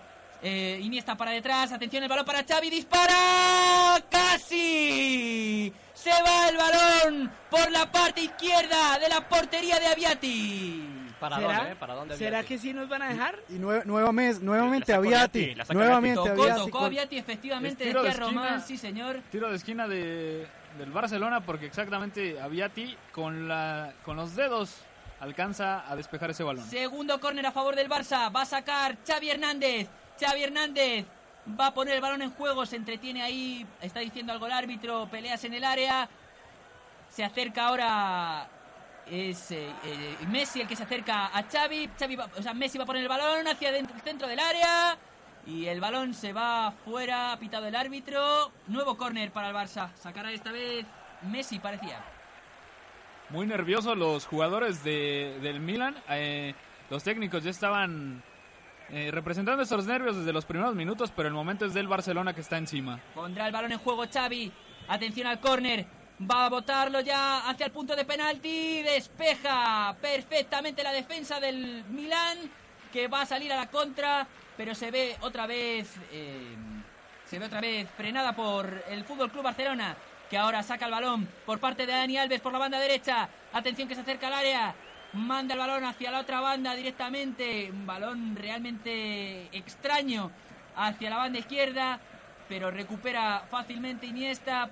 [0.43, 1.71] Eh, Iniesta para detrás.
[1.71, 2.69] Atención el balón para Xavi.
[2.69, 4.04] Dispara.
[4.10, 5.71] Casi.
[5.93, 10.88] Se va el balón por la parte izquierda de la portería de Aviati.
[11.19, 11.58] ¿Para ¿Será?
[11.58, 11.76] dónde, eh?
[11.76, 13.36] ¿Para dónde ¿Será que sí nos van a dejar?
[13.50, 17.86] Y nue- nuevamente, nuevamente Aviati, nuevamente Tocó, Aviati tocó Aviati efectivamente.
[17.93, 18.13] De.
[18.13, 19.21] Román, sí señor.
[19.32, 24.81] Tiro de esquina de, del Barcelona porque exactamente Aviati con, la, con los dedos
[25.21, 26.65] alcanza a despejar ese balón.
[26.65, 28.36] Segundo córner a favor del Barça.
[28.36, 29.88] Va a sacar Xavi Hernández.
[30.19, 31.05] Xavi Hernández
[31.60, 32.65] va a poner el balón en juego.
[32.65, 33.65] Se entretiene ahí.
[33.81, 35.07] Está diciendo algo el árbitro.
[35.10, 36.10] Peleas en el área.
[37.10, 38.49] Se acerca ahora.
[39.05, 41.89] Es eh, eh, Messi el que se acerca a Xavi.
[41.99, 44.97] Xavi o sea, Messi va a poner el balón hacia dentro, el centro del área.
[45.47, 47.34] Y el balón se va fuera.
[47.34, 48.51] Ha pitado el árbitro.
[48.67, 49.93] Nuevo córner para el Barça.
[49.95, 50.86] Sacará esta vez
[51.23, 52.04] Messi, parecía.
[53.30, 55.95] Muy nerviosos los jugadores de, del Milan.
[56.10, 56.54] eh,
[56.89, 58.21] los técnicos ya estaban
[58.89, 62.41] eh, representando esos nervios desde los primeros minutos, pero el momento es del Barcelona que
[62.41, 62.99] está encima.
[63.15, 64.51] Pondrá el balón en juego Xavi.
[64.89, 65.86] Atención al córner.
[66.30, 68.84] Va a botarlo ya hacia el punto de penalti.
[68.84, 72.38] Despeja perfectamente la defensa del Milán.
[72.91, 74.27] Que va a salir a la contra.
[74.58, 75.94] Pero se ve otra vez.
[76.12, 76.56] eh,
[77.26, 79.96] se ve otra vez frenada por el Fútbol Club Barcelona.
[80.30, 83.28] Que ahora saca el balón por parte de Dani Alves por la banda derecha.
[83.54, 84.74] Atención que se acerca al área.
[85.14, 87.70] Manda el balón hacia la otra banda directamente.
[87.70, 90.32] Un balón realmente extraño
[90.76, 92.00] hacia la banda izquierda.
[92.48, 94.70] Pero recupera fácilmente Iniesta.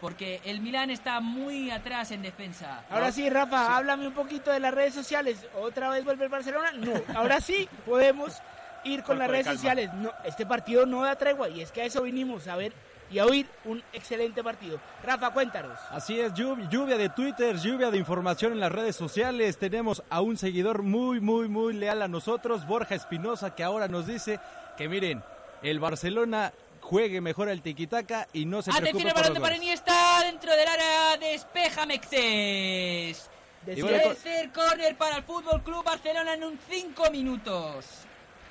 [0.00, 2.84] Porque el Milán está muy atrás en defensa.
[2.90, 5.46] Ahora sí, Rafa, háblame un poquito de las redes sociales.
[5.54, 6.72] ¿Otra vez vuelve el Barcelona?
[6.72, 8.42] No, ahora sí podemos
[8.84, 9.58] ir con las de redes calma.
[9.58, 9.90] sociales.
[9.94, 12.72] No, este partido no da tregua y es que a eso vinimos a ver
[13.10, 14.80] y a oír un excelente partido.
[15.04, 15.78] Rafa, cuéntanos.
[15.90, 19.58] Así es, lluv- lluvia de Twitter, lluvia de información en las redes sociales.
[19.58, 24.06] Tenemos a un seguidor muy, muy, muy leal a nosotros, Borja Espinosa, que ahora nos
[24.06, 24.40] dice
[24.78, 25.22] que miren,
[25.62, 29.54] el Barcelona juegue mejor al tiquitaca y no se Atención preocupe el balón de para
[29.56, 29.62] goles.
[29.66, 31.16] Iniesta dentro del área.
[31.20, 33.28] Despeja Mexes.
[33.66, 37.84] Decía- bueno, Tercer córner para el Fútbol Club Barcelona en un 5 minutos.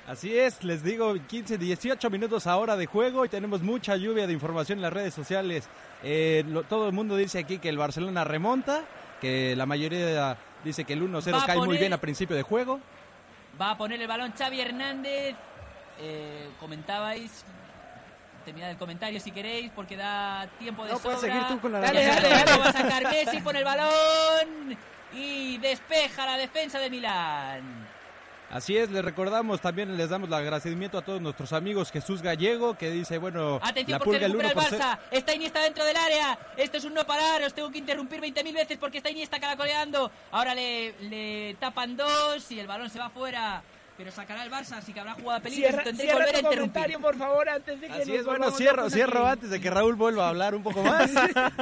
[0.06, 4.32] Así es, les digo, 15, 18 minutos ahora de juego y tenemos mucha lluvia de
[4.32, 5.68] información en las redes sociales.
[6.02, 8.82] Eh, lo- todo el mundo dice aquí que el Barcelona remonta,
[9.20, 12.42] que la mayoría dice que el 1-0 Va a cae muy bien a principio de
[12.42, 12.80] juego.
[13.60, 15.36] Va a poner el balón Xavi Hernández.
[16.00, 17.44] Eh, comentabais.
[18.44, 21.16] Terminad el comentario si queréis, porque da tiempo de No, sobra.
[21.16, 22.58] puedes seguir tú con la Dale, dale, dale.
[22.60, 24.76] Va a sacar Messi, pone el balón
[25.14, 27.86] y despeja la defensa de Milán.
[28.52, 32.76] Así es, les recordamos, también les damos el agradecimiento a todos nuestros amigos Jesús Gallego,
[32.76, 34.98] que dice, bueno, Atención la porque pulga el recupera 1 el Barça.
[35.10, 36.38] Está Iniesta dentro del área.
[36.58, 37.42] Esto es un no parar.
[37.44, 40.10] Os tengo que interrumpir 20.000 veces porque está Iniesta caracoleando.
[40.32, 43.62] Ahora le, le tapan dos y el balón se va fuera.
[43.96, 45.68] Pero sacará el Barça, así que habrá jugada peligro.
[45.68, 46.72] Cierra, Tendré que cierra volver a interrumpir.
[46.72, 49.32] comentario, por favor, antes de que Así nos es, bueno, cierro, cierro aquí.
[49.32, 51.10] antes de que Raúl vuelva a hablar un poco más.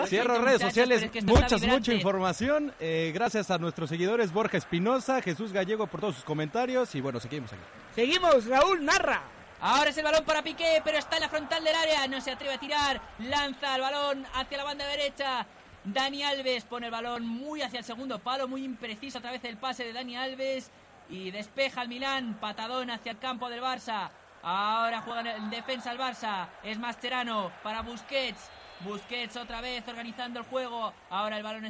[0.07, 2.73] cierro redes sociales, es que muchas, mucha información.
[2.79, 7.19] Eh, gracias a nuestros seguidores Borja Espinosa, Jesús Gallego por todos sus comentarios y bueno,
[7.21, 7.63] seguimos aquí.
[7.95, 9.23] Seguimos, Raúl, narra.
[9.61, 12.07] Ahora es el balón para Piqué, pero está en la frontal del área.
[12.07, 13.03] No se atreve a tirar.
[13.19, 15.47] Lanza el balón hacia la banda derecha.
[15.85, 19.57] Dani Alves pone el balón muy hacia el segundo palo, muy impreciso a través del
[19.59, 20.71] pase de Dani Alves.
[21.11, 24.11] Y despeja el Milán, patadón hacia el campo del Barça.
[24.43, 26.47] Ahora juega en defensa el Barça.
[26.63, 28.49] Es Mascherano para Busquets.
[28.81, 30.93] Busquets otra vez organizando el juego.
[31.11, 31.69] Ahora el balón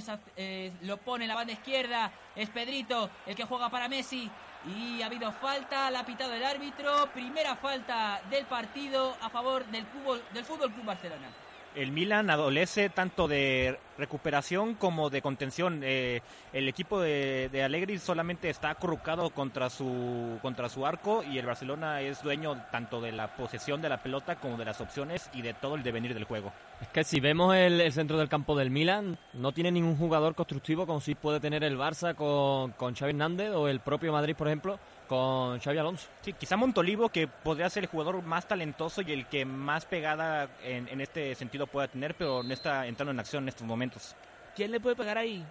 [0.82, 2.12] lo pone en la banda izquierda.
[2.36, 4.30] Es Pedrito el que juega para Messi.
[4.66, 7.10] Y ha habido falta, la ha pitado el árbitro.
[7.12, 11.28] Primera falta del partido a favor del, fútbol, del Fútbol Club Barcelona.
[11.74, 15.82] El Milan adolece tanto de recuperación como de contención.
[15.84, 21.38] Eh, el equipo de, de, Allegri solamente está acurrucado contra su, contra su arco y
[21.38, 25.30] el Barcelona es dueño tanto de la posesión de la pelota como de las opciones
[25.34, 26.52] y de todo el devenir del juego.
[26.80, 30.86] Es que si vemos el, centro del campo del Milan, no tiene ningún jugador constructivo
[30.86, 34.48] como si puede tener el Barça con, con Xavi Hernández o el propio Madrid, por
[34.48, 34.78] ejemplo,
[35.10, 36.06] con Xavi Alonso.
[36.20, 40.48] Sí, quizá Montolivo, que podría ser el jugador más talentoso y el que más pegada
[40.62, 44.14] en, en, este sentido pueda tener, pero no está entrando en acción en estos momentos.
[44.54, 45.44] ¿Quién le puede pegar ahí?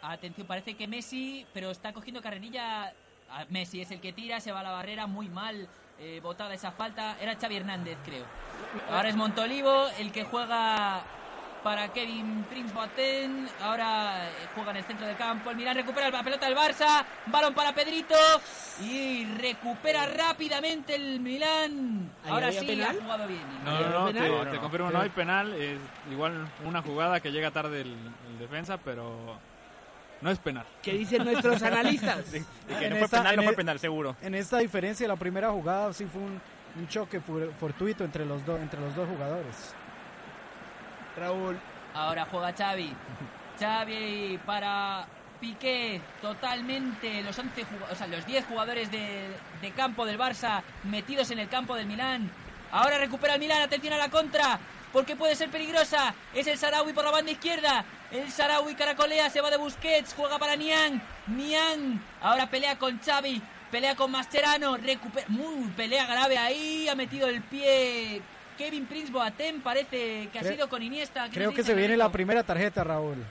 [0.00, 2.94] Atención, parece que Messi, pero está cogiendo carrerilla.
[3.48, 5.66] Messi es el que tira, se va a la barrera muy mal.
[5.98, 7.16] Eh, botada esa falta.
[7.20, 8.24] Era Xavi Hernández, creo.
[8.90, 11.02] Ahora es Montolivo el que juega
[11.64, 13.48] para Kevin Prince Boateng.
[13.62, 15.50] Ahora juega en el centro del campo.
[15.50, 17.04] El Milan recupera la pelota del Barça.
[17.26, 18.14] Balón para Pedrito.
[18.82, 22.12] Y recupera rápidamente el Milan.
[22.28, 22.96] Ahora sí, penal?
[22.96, 23.42] ha jugado bien.
[23.64, 25.54] No, no, no, te, te, confirmo, no hay penal.
[25.54, 25.78] Es
[26.12, 27.96] igual una jugada que llega tarde el,
[28.30, 29.38] el defensa, pero
[30.20, 30.66] no es penal.
[30.82, 32.30] ¿Qué dicen nuestros analistas?
[32.30, 34.16] de, de que no fue penal, no fue penal, seguro.
[34.20, 36.40] En esta diferencia, la primera jugada sí fue un,
[36.76, 37.20] un choque
[37.58, 39.74] fortuito entre los, do, entre los dos jugadores.
[41.16, 41.58] Raúl.
[41.94, 42.92] Ahora juega Xavi.
[43.60, 45.06] Xavi para
[45.40, 49.28] Piqué, totalmente los 11 o sea, los 10 jugadores de,
[49.60, 52.30] de, campo del Barça metidos en el campo del Milán.
[52.70, 54.58] Ahora recupera el Milán, atención a la contra,
[54.92, 56.14] porque puede ser peligrosa.
[56.34, 57.84] Es el Sarawi por la banda izquierda.
[58.10, 61.00] El Sarawi caracolea, se va de Busquets, juega para Niang.
[61.26, 67.28] Niang ahora pelea con Xavi, pelea con Mascherano, recupera, muy pelea grave ahí, ha metido
[67.28, 68.22] el pie
[68.56, 71.28] Kevin Prince Boateng parece que ha sido con Iniesta.
[71.30, 73.24] Creo que se viene la primera tarjeta, Raúl.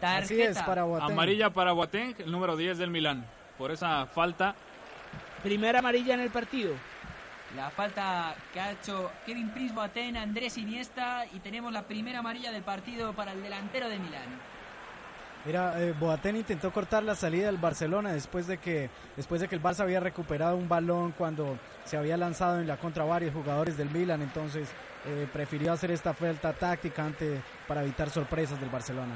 [0.00, 0.24] Tarjeta.
[0.24, 1.12] Así es, para Boateng.
[1.12, 3.24] Amarilla para Boateng, el número 10 del Milán.
[3.56, 4.54] Por esa falta.
[5.42, 6.74] Primera amarilla en el partido.
[7.56, 12.52] La falta que ha hecho Kevin Prince Boateng, Andrés Iniesta y tenemos la primera amarilla
[12.52, 14.47] del partido para el delantero de Milán.
[15.44, 19.54] Mira, eh, Boateng intentó cortar la salida del Barcelona después de que después de que
[19.54, 23.76] el Barça había recuperado un balón cuando se había lanzado en la contra varios jugadores
[23.76, 24.68] del Milan, entonces
[25.06, 29.14] eh, prefirió hacer esta falta táctica ante, para evitar sorpresas del Barcelona.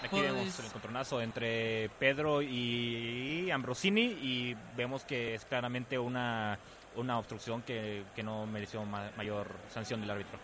[0.00, 0.22] Aquí pues...
[0.22, 6.58] vemos el encontronazo entre Pedro y Ambrosini y vemos que es claramente una,
[6.94, 10.38] una obstrucción que, que no mereció ma mayor sanción del árbitro.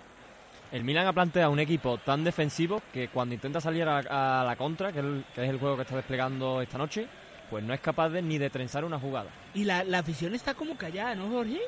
[0.74, 4.56] El Milan ha planteado un equipo tan defensivo que cuando intenta salir a, a la
[4.56, 7.06] contra, que, el, que, es el juego que está desplegando esta noche,
[7.48, 9.30] pues no es capaz de, ni de trenzar una jugada.
[9.54, 11.60] Y la, la afición está como callada, ¿no, Jorge?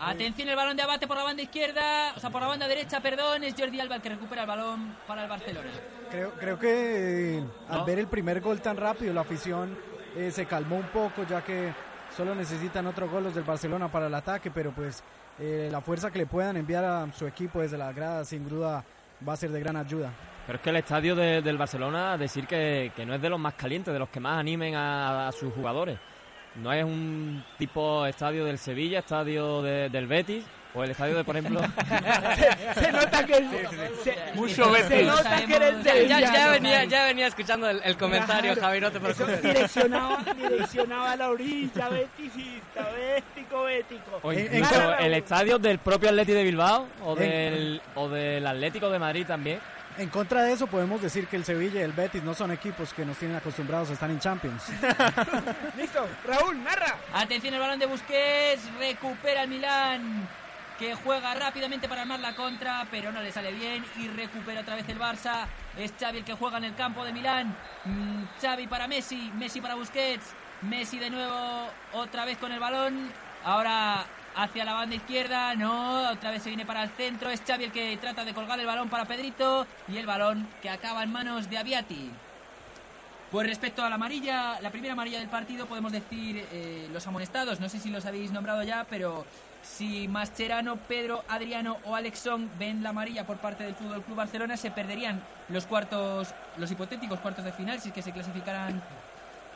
[0.00, 2.98] Atención el balón de abate por la banda izquierda, o sea, por la banda derecha,
[2.98, 5.70] perdón, es Jordi Alba el que recupera el balón para el Barcelona.
[6.10, 7.84] Creo, creo que eh, al ¿No?
[7.84, 9.78] ver el primer gol tan rápido, la afición
[10.16, 11.72] eh, se calmó un poco, ya que
[12.16, 15.04] solo necesitan otro gol los del Barcelona para el ataque, pero pues
[15.38, 18.84] eh, la fuerza que le puedan enviar a su equipo desde la grada sin duda
[19.26, 20.10] va a ser de gran ayuda.
[20.46, 23.38] Pero es que el estadio de, del Barcelona, decir que, que, no es de los
[23.38, 25.98] más calientes, de los que más animen a, sus jugadores.
[26.54, 30.44] No es un tipo estadio del Sevilla, estadio de, del Betis,
[30.76, 31.60] o el estadio de, por ejemplo...
[32.36, 33.34] se, se, nota que...
[34.04, 34.88] Se, Mucho Betis.
[34.88, 38.68] Se nota que eres de ya, ya, venía, ya venía escuchando el, el comentario, claro,
[38.68, 39.42] Javi, no te preocupes.
[39.42, 44.20] Direccionado, direccionado a la orilla, beticista, bético, bético.
[44.22, 48.90] O incluso claro, el estadio del propio Atleti de Bilbao, o del, o del Atlético
[48.90, 49.60] de Madrid también.
[49.98, 52.92] En contra de eso podemos decir que el Sevilla y el Betis no son equipos
[52.92, 54.64] que nos tienen acostumbrados a estar en Champions.
[55.78, 56.96] Listo, Raúl, narra.
[57.14, 60.28] Atención el balón de Busquets, recupera el Milán
[60.78, 64.76] que juega rápidamente para armar la contra, pero no le sale bien y recupera otra
[64.76, 65.46] vez el Barça.
[65.78, 67.56] Es Xavi el que juega en el campo de Milán.
[67.84, 70.34] Mm, Xavi para Messi, Messi para Busquets.
[70.62, 73.10] Messi de nuevo otra vez con el balón.
[73.44, 74.04] Ahora
[74.34, 77.72] hacia la banda izquierda, no, otra vez se viene para el centro, es Xavi el
[77.72, 81.48] que trata de colgar el balón para Pedrito y el balón que acaba en manos
[81.48, 82.10] de Aviati.
[83.30, 87.60] Pues respecto a la amarilla, la primera amarilla del partido, podemos decir eh, los amonestados,
[87.60, 89.26] no sé si los habéis nombrado ya, pero
[89.66, 94.56] si Mascherano, Pedro, Adriano o Alexón ven la amarilla por parte del Fútbol Club Barcelona,
[94.56, 98.82] se perderían los cuartos, los hipotéticos cuartos de final, si es que se clasificaran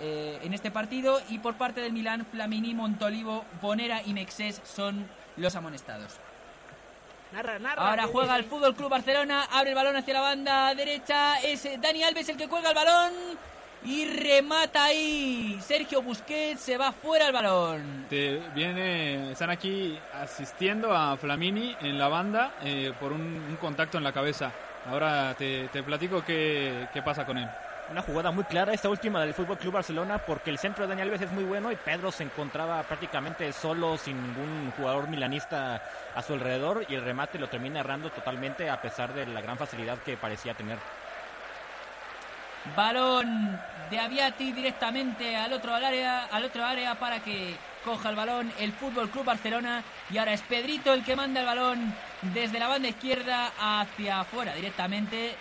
[0.00, 1.20] eh, en este partido.
[1.28, 5.06] Y por parte del Milán Flamini, Montolivo, Bonera y Mexés son
[5.36, 6.18] los amonestados.
[7.32, 11.40] Narra, narra, Ahora juega el Fútbol Club Barcelona, abre el balón hacia la banda derecha,
[11.40, 13.12] es Dani Alves el que cuelga el balón
[13.84, 15.58] y remata ahí.
[15.62, 18.06] Sergio Busquets se va fuera el balón.
[18.08, 23.98] Te viene, están aquí asistiendo a Flamini en la banda eh, por un, un, contacto
[23.98, 24.52] en la cabeza.
[24.86, 27.48] Ahora te, te platico qué, qué pasa con él.
[27.90, 31.02] una jugada muy clara esta última del Fútbol Club Barcelona porque el centro de Dani
[31.02, 35.82] Alves es muy bueno y Pedro se encontraba prácticamente solo sin ningún jugador milanista
[36.14, 39.58] a su alrededor y el remate lo termina errando totalmente a pesar de la gran
[39.58, 40.78] facilidad que parecía tener.
[42.76, 43.60] Balón
[43.90, 47.54] de Aviati directamente al otro área, al otro área para que
[47.84, 51.46] coja el balón el Fútbol Club Barcelona y ahora es Pedrito el que manda el
[51.46, 51.94] balón
[52.34, 55.34] desde la banda izquierda hacia afuera directamente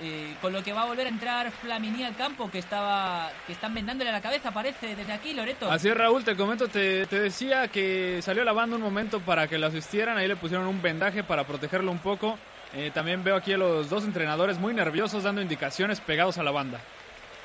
[0.00, 3.52] eh, con lo que va a volver a entrar Flamini al campo que estaba que
[3.52, 7.20] están vendándole la cabeza parece desde aquí Loreto Así es Raúl, te comento, te, te
[7.20, 10.82] decía que salió la banda un momento para que lo asistieran, ahí le pusieron un
[10.82, 12.38] vendaje para protegerlo un poco.
[12.74, 16.50] Eh, también veo aquí a los dos entrenadores muy nerviosos dando indicaciones pegados a la
[16.50, 16.80] banda.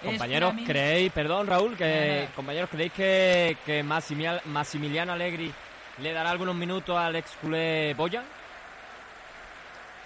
[0.04, 5.50] Compañeros, ¿creéis, perdón Raúl, que compañeros, ¿creéis que, que Massimiliano, Massimiliano Allegri
[6.02, 8.26] le dará algunos minutos al ex culé Boyan?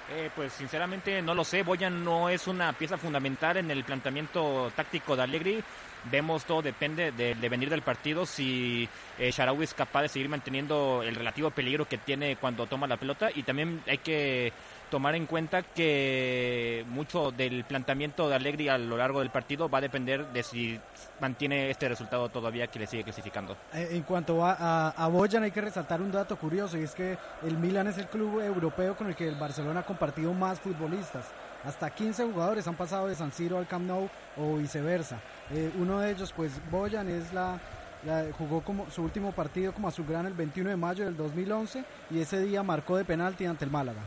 [0.10, 1.64] Eh, pues sinceramente no lo sé.
[1.64, 5.64] Boyan no es una pieza fundamental en el planteamiento táctico de Allegri.
[6.12, 8.26] Vemos todo depende de, de venir del partido.
[8.26, 8.88] Si
[9.18, 12.98] eh, Sharawi es capaz de seguir manteniendo el relativo peligro que tiene cuando toma la
[12.98, 13.30] pelota.
[13.34, 14.54] Y también hay que
[14.90, 19.80] tomar en cuenta que mucho del planteamiento de Allegri a lo largo del partido va
[19.80, 20.80] a depender de si
[21.20, 23.58] mantiene este resultado todavía que le sigue clasificando.
[23.74, 26.94] Eh, En cuanto a, a, a Boyan hay que resaltar un dato curioso y es
[26.94, 30.60] que el Milan es el club europeo con el que el Barcelona ha compartido más
[30.60, 31.26] futbolistas.
[31.66, 34.08] Hasta 15 jugadores han pasado de San Siro al Camp Nou
[34.38, 35.20] o viceversa.
[35.52, 37.60] Eh, uno de ellos, pues Boyan, es la,
[38.06, 42.20] la- jugó como su último partido como azulgrana el 21 de mayo del 2011 y
[42.22, 44.02] ese día marcó de penalti ante el Málaga.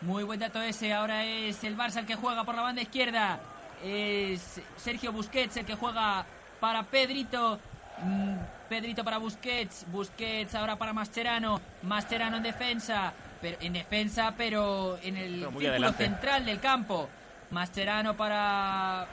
[0.00, 0.92] Muy buen dato ese.
[0.92, 3.40] Ahora es el Barça el que juega por la banda izquierda.
[3.82, 6.24] Es Sergio Busquets el que juega
[6.60, 7.58] para Pedrito.
[8.02, 8.36] Mm,
[8.68, 9.86] Pedrito para Busquets.
[9.90, 11.60] Busquets ahora para Mascherano.
[11.82, 13.12] Mascherano en defensa.
[13.40, 16.04] Pero, en defensa, pero en el Pero muy círculo adelante.
[16.04, 17.08] central del campo.
[17.50, 19.06] Mascherano para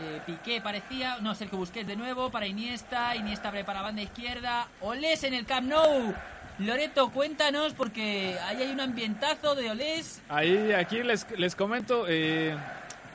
[0.00, 1.16] eh, Piqué parecía.
[1.20, 3.16] No, Sergio Busquets de nuevo para Iniesta.
[3.16, 4.68] Iniesta abre para banda izquierda.
[4.82, 6.14] Olés en el Camp Nou.
[6.58, 10.22] Loreto, cuéntanos porque ahí hay un ambientazo de Olés.
[10.28, 12.56] Ahí, aquí les, les comento, eh,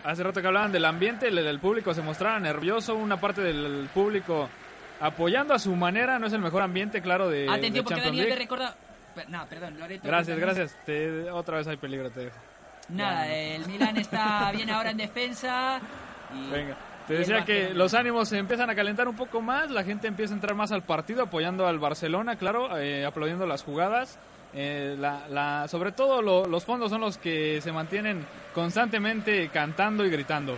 [0.04, 4.48] hace rato que hablaban del ambiente, el público se mostraba nervioso, una parte del público
[5.00, 8.06] apoyando a su manera, no es el mejor ambiente, claro, de, de Atención, porque Champions
[8.18, 8.76] Daniel te recuerda.
[9.28, 10.08] No, perdón, Loreto.
[10.08, 10.78] Gracias, gracias.
[10.86, 12.38] Te- otra vez hay peligro, te dejo.
[12.90, 15.80] Nada, el Milan está bien ahora en defensa.
[16.34, 16.78] Y Venga.
[17.08, 20.34] Te decía que los ánimos se empiezan a calentar un poco más, la gente empieza
[20.34, 24.18] a entrar más al partido apoyando al Barcelona, claro, eh, aplaudiendo las jugadas.
[24.54, 30.06] Eh, la, la- sobre todo lo- los fondos son los que se mantienen constantemente cantando
[30.06, 30.58] y gritando.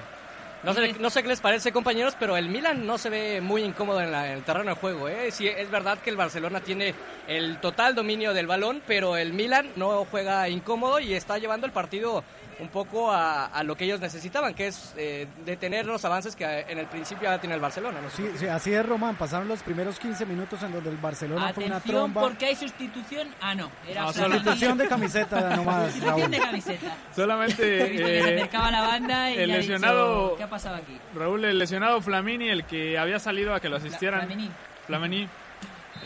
[0.64, 3.64] No sé, no sé qué les parece, compañeros, pero el Milan no se ve muy
[3.64, 5.10] incómodo en, la- en el terreno de juego.
[5.10, 5.30] ¿eh?
[5.32, 6.94] Sí, es verdad que el Barcelona tiene
[7.28, 11.74] el total dominio del balón, pero el Milan no juega incómodo y está llevando el
[11.74, 12.24] partido
[12.60, 16.44] un poco a, a lo que ellos necesitaban, que es eh, detener los avances que
[16.68, 18.00] en el principio ya tiene el Barcelona.
[18.02, 18.10] ¿no?
[18.10, 19.16] Sí, sí, así es, Román.
[19.16, 22.22] Pasaron los primeros 15 minutos en donde el Barcelona fue una tromba.
[22.22, 23.28] porque hay sustitución.
[23.42, 24.14] Ah, no, era No.
[24.14, 26.32] Sustitución de camiseta nomás, Sustitución Raúl.
[26.32, 26.98] de camiseta.
[27.16, 27.56] Solamente
[27.98, 30.98] se eh, acercaba la banda y el lesionado- dicho, ¿Qué ha pasado aquí?
[31.16, 34.22] Raúl, el lesionado Flamini, el que había salido a que lo asistieran.
[34.26, 34.50] Flamini.
[34.88, 35.28] Flamini,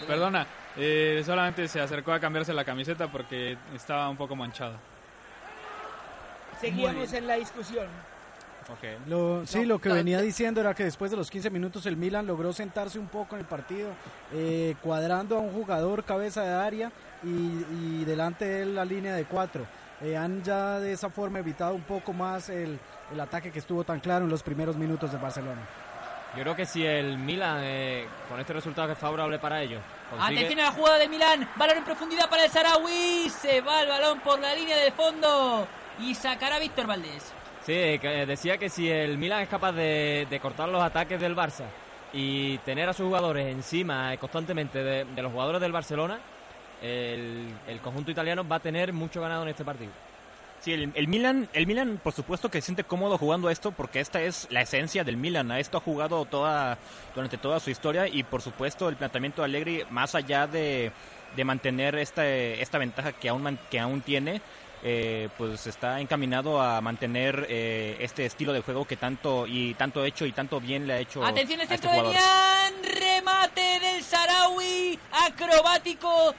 [0.07, 0.45] perdona,
[0.77, 4.77] eh, solamente se acercó a cambiarse la camiseta porque estaba un poco manchada.
[6.59, 7.87] Seguíamos en la discusión.
[9.07, 11.49] Lo, sí, No, lo que no, venía te- diciendo era que después de los 15
[11.49, 13.89] minutos el Milan logró sentarse un poco en el partido,
[14.33, 16.91] eh, cuadrando a un jugador cabeza de área
[17.23, 19.65] y, y delante de él la línea de cuatro.
[20.01, 22.77] Eh, han ya de esa forma evitado un poco más el,
[23.13, 25.61] el ataque que estuvo tan claro en los primeros minutos de Barcelona.
[26.35, 29.81] Yo creo que si el Milan, eh, con este resultado que es favorable para ellos,
[30.11, 31.49] consigue- Atención a la jugada de Milán.
[31.55, 33.29] Balón en profundidad para el Sarawi.
[33.29, 35.65] Se va el balón por la línea de fondo.
[35.99, 37.33] Y sacará Víctor Valdés.
[37.65, 41.35] Sí, que decía que si el Milan es capaz de, de cortar los ataques del
[41.35, 41.65] Barça
[42.13, 46.19] y tener a sus jugadores encima constantemente de, de los jugadores del Barcelona,
[46.81, 49.91] el, el conjunto italiano va a tener mucho ganado en este partido.
[50.59, 53.71] Sí, el, el Milan, el Milan, por supuesto que se siente cómodo jugando a esto
[53.71, 55.51] porque esta es la esencia del Milan.
[55.51, 56.77] A esto ha jugado toda
[57.13, 60.91] durante toda su historia y por supuesto el planteamiento de Allegri, más allá de,
[61.35, 64.41] de mantener esta, esta ventaja que aún que aún tiene,
[64.83, 70.05] eh, pues está encaminado a mantener eh, este estilo de juego que tanto y tanto
[70.05, 72.07] hecho y tanto bien le ha hecho Atención el a este centro de.
[72.09, 72.73] Milán.
[72.99, 74.99] Remate del Sarawi.
[75.27, 76.33] Acrobático.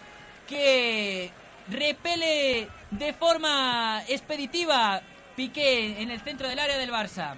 [0.46, 1.30] Que
[1.68, 5.00] repele de forma expeditiva.
[5.36, 7.34] Piqué en el centro del área del Barça.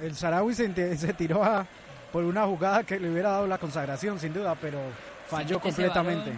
[0.00, 1.66] El Sarawi se, se tiró a-
[2.12, 4.78] por una jugada que le hubiera dado la consagración sin duda, pero
[5.28, 6.32] falló completamente.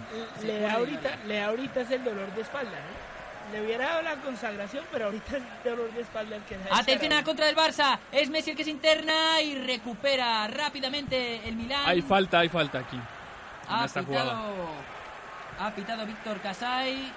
[0.44, 3.10] Le da ahorita, le da ahorita es el dolor de espalda, ¿no?
[3.52, 6.72] le hubiera dado la consagración, pero ahorita es dolor de espalda el que da el
[6.72, 7.98] Atención a la contra del Barça.
[8.12, 11.82] Es Messi el que se interna y recupera rápidamente el Milán.
[11.84, 12.96] Hay falta, hay falta aquí.
[12.96, 14.46] En Ha esta pitado, jugada.
[15.66, 17.12] ha pitado Víctor Casay.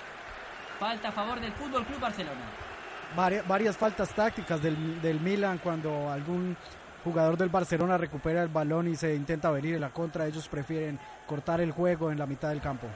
[0.79, 2.41] Falta a favor del Fútbol Club Barcelona.
[3.15, 6.57] Varias, varias faltas tácticas del, del Milan cuando algún
[7.03, 10.25] jugador del Barcelona recupera el balón y se intenta venir en la contra.
[10.25, 12.87] Ellos prefieren cortar el juego en la mitad del campo.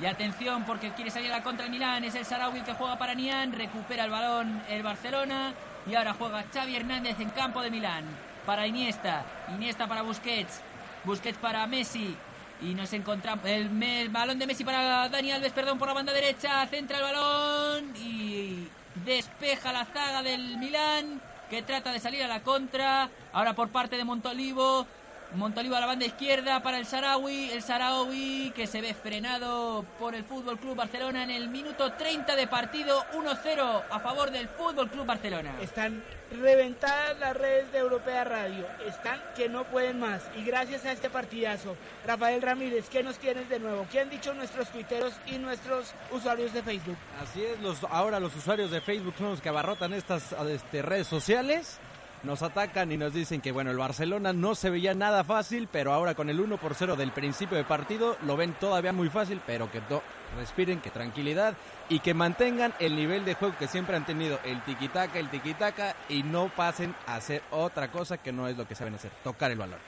[0.00, 2.04] Y atención porque quiere salir a la contra el Milán.
[2.04, 3.52] Es el Sarawi que juega para Nian.
[3.52, 5.52] Recupera el balón el Barcelona.
[5.86, 8.04] Y ahora juega Xavi Hernández en campo de Milán.
[8.46, 9.24] Para Iniesta.
[9.54, 10.60] Iniesta para Busquets.
[11.04, 12.16] Busquets para Messi.
[12.62, 13.44] Y nos encontramos.
[13.44, 16.66] El, el balón de Messi para Dani Alves, perdón, por la banda derecha.
[16.66, 17.96] Centra el balón.
[17.96, 18.68] Y
[19.04, 21.20] despeja la zaga del Milán.
[21.48, 23.08] Que trata de salir a la contra.
[23.32, 24.86] Ahora por parte de Montolivo.
[25.34, 27.50] Montolivo a la banda izquierda para el Sarawi.
[27.50, 32.36] El Sarawi que se ve frenado por el Fútbol Club Barcelona en el minuto 30
[32.36, 33.04] de partido.
[33.14, 35.54] 1-0 a favor del Fútbol Club Barcelona.
[35.62, 36.02] Están
[36.40, 38.66] reventadas las redes de Europea Radio.
[38.86, 40.22] Están que no pueden más.
[40.36, 41.76] Y gracias a este partidazo,
[42.06, 43.86] Rafael Ramírez, ¿qué nos tienes de nuevo?
[43.90, 46.96] ¿Qué han dicho nuestros tuiteros y nuestros usuarios de Facebook?
[47.22, 51.06] Así es, los, ahora los usuarios de Facebook son los que abarrotan estas este, redes
[51.06, 51.78] sociales.
[52.22, 55.92] Nos atacan y nos dicen que bueno, el Barcelona no se veía nada fácil, pero
[55.92, 59.40] ahora con el 1 por 0 del principio de partido lo ven todavía muy fácil,
[59.44, 60.02] pero que to-
[60.38, 61.54] respiren, que tranquilidad
[61.88, 65.96] y que mantengan el nivel de juego que siempre han tenido, el tiquitaca, el tiquitaca
[66.08, 69.50] y no pasen a hacer otra cosa que no es lo que saben hacer, tocar
[69.50, 69.80] el balón.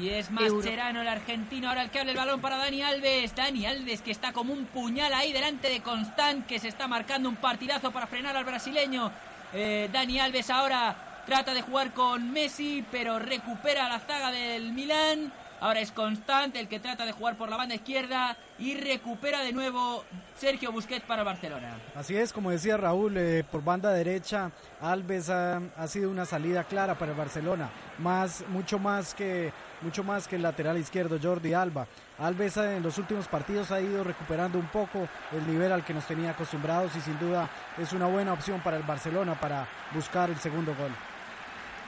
[0.00, 3.34] Y es Mascherano, el argentino, ahora el que abre el balón para Dani Alves.
[3.34, 7.28] Dani Alves que está como un puñal ahí delante de Constant, que se está marcando
[7.28, 9.12] un partidazo para frenar al brasileño.
[9.54, 15.32] Eh, Dani Alves ahora trata de jugar con Messi, pero recupera la zaga del Milán.
[15.62, 19.52] Ahora es Constant el que trata de jugar por la banda izquierda y recupera de
[19.52, 20.04] nuevo
[20.36, 21.78] Sergio Busquets para Barcelona.
[21.94, 24.50] Así es, como decía Raúl, eh, por banda derecha,
[24.80, 29.52] Alves ha, ha sido una salida clara para el Barcelona, más, mucho más que
[29.82, 31.86] mucho más que el lateral izquierdo Jordi Alba.
[32.18, 35.94] Alves eh, en los últimos partidos ha ido recuperando un poco el nivel al que
[35.94, 37.48] nos tenía acostumbrados y sin duda
[37.78, 40.90] es una buena opción para el Barcelona para buscar el segundo gol.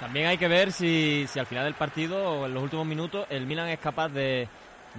[0.01, 3.26] También hay que ver si, si al final del partido o en los últimos minutos
[3.30, 4.49] el Milan es capaz de,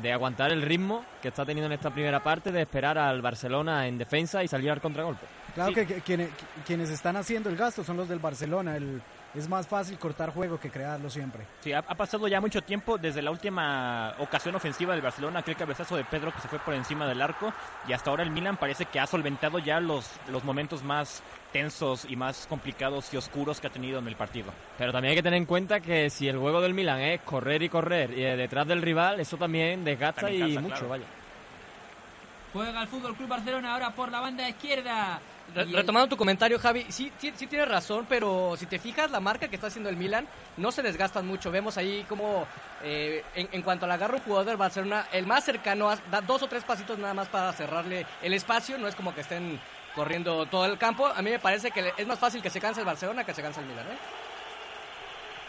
[0.01, 3.87] de aguantar el ritmo que está teniendo en esta primera parte, de esperar al Barcelona
[3.87, 5.25] en defensa y salir al contragolpe.
[5.53, 5.75] Claro Sí.
[5.75, 6.29] que, que- quienes,
[6.65, 8.75] quienes están haciendo el gasto son los del Barcelona.
[8.77, 9.01] El,
[9.35, 11.45] es más fácil cortar juego que crearlo siempre.
[11.59, 15.57] Sí, ha, ha pasado ya mucho tiempo desde la última ocasión ofensiva del Barcelona, aquel
[15.57, 17.51] cabezazo de Pedro que se fue por encima del arco,
[17.85, 21.21] y hasta ahora el Milan parece que ha solventado ya los, los momentos más
[21.55, 24.51] tensos y más complicados y oscuros que ha tenido en el partido.
[24.77, 27.63] Pero también hay que tener en cuenta que si el juego del Milan es correr
[27.63, 30.89] y correr y eh, detrás del rival, eso también desgasta También y mucho, claro.
[30.89, 31.05] vaya.
[32.51, 35.19] Juega el Fútbol Club Barcelona ahora por la banda izquierda.
[35.53, 38.77] Re- Y el- Retomando tu comentario, Javi, sí, sí, sí tienes razón, pero si te
[38.77, 40.27] fijas, la marca que está haciendo el Milan
[40.57, 41.51] no se desgastan mucho.
[41.51, 42.45] Vemos ahí como
[42.83, 46.43] eh, en, en cuanto le agarra un jugador del Barcelona, el más cercano da dos
[46.43, 48.77] o tres pasitos nada más para cerrarle el espacio.
[48.77, 49.57] No es como que estén
[49.95, 51.07] corriendo todo el campo.
[51.07, 53.41] A mí me parece que es más fácil que se canse el Barcelona que se
[53.41, 53.85] canse el Milan.
[53.87, 53.97] ¿eh?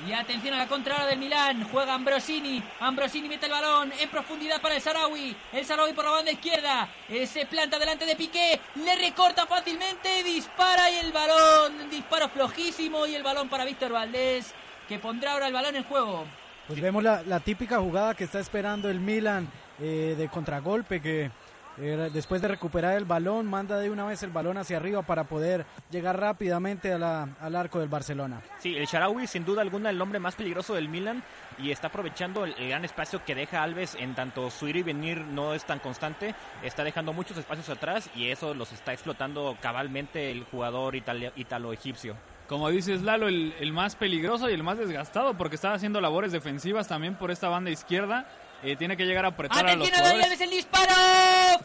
[0.06, 1.66] Y atención a la contra ahora del Milán.
[1.70, 2.62] Juega Ambrosini.
[2.80, 5.34] Ambrosini mete el balón en profundidad para el Sarawi.
[5.52, 6.88] El Sarawi por la banda izquierda.
[7.08, 8.60] Eh, se planta delante de Piqué.
[8.74, 10.22] Le recorta fácilmente.
[10.22, 11.88] Dispara y el balón.
[11.90, 13.06] Disparo flojísimo.
[13.06, 14.52] Y el balón para Víctor Valdés.
[14.86, 16.24] Que pondrá ahora el balón en juego.
[16.68, 19.48] Pues vemos la, la típica jugada que está esperando el Milan
[19.80, 21.30] eh, de contragolpe que
[21.76, 25.66] después de recuperar el balón manda de una vez el balón hacia arriba para poder
[25.90, 28.40] llegar rápidamente a la- al arco del Barcelona.
[28.58, 31.22] Sí, el Sharawi sin duda alguna el hombre más peligroso del Milan
[31.58, 34.82] y está aprovechando el, el gran espacio que deja Alves en tanto su ir y
[34.82, 39.56] venir no es tan constante, está dejando muchos espacios atrás y eso los está explotando
[39.60, 40.94] cabalmente el jugador
[41.36, 42.16] italo-egipcio.
[42.48, 46.30] Como dices Lalo, el, el más peligroso y el más desgastado porque estaba haciendo labores
[46.32, 48.26] defensivas también por esta banda izquierda.
[48.66, 50.40] Eh, tiene que llegar a apretar a los Atención a Dani jugadores.
[50.40, 50.92] El disparo.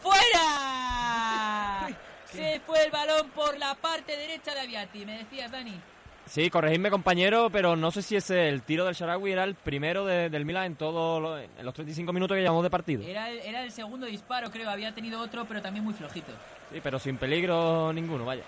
[0.01, 1.87] ¡Fuera!
[2.31, 5.05] Se fue el balón por la parte derecha de Aviati.
[5.05, 5.79] Me decías, Dani.
[6.27, 10.05] Sí, corregidme compañero, pero no sé si ese el tiro del Sharawi era el primero
[10.05, 13.03] de- del Milan en todos en los 35 minutos que llevamos de partido.
[13.03, 14.69] Era el, era el segundo disparo, creo.
[14.69, 16.31] Había tenido otro, pero también muy flojito.
[16.71, 18.43] Sí, pero sin peligro ninguno, vaya.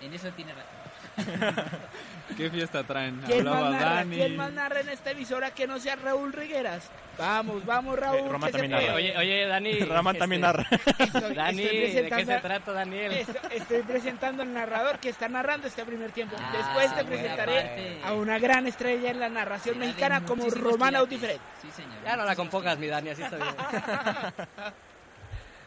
[0.00, 0.81] En eso tiene razón.
[2.36, 3.20] ¿Qué fiesta traen?
[3.26, 4.16] ¿Quién Hablaba más, narra, Dani.
[4.16, 6.90] quién más narra en esta emisora que no sea Raúl Rigueras?
[7.18, 8.20] Vamos, vamos Raúl.
[8.20, 8.94] Eh, Roma también narra.
[8.94, 9.78] Oye, oye, Dani.
[9.80, 10.66] Rama este, también narra.
[10.98, 13.12] Estoy, Dani, estoy ¿de qué se trata, Daniel?
[13.12, 16.36] estoy, estoy presentando al narrador que está narrando este primer tiempo.
[16.38, 18.00] Ah, Después te presentaré parte.
[18.04, 21.18] a una gran estrella en la narración mexicana como Romana quilates.
[21.18, 21.40] Utifred.
[21.60, 22.02] Sí, señor.
[22.04, 23.54] Ya no la compongas, mi Dani, así está bien.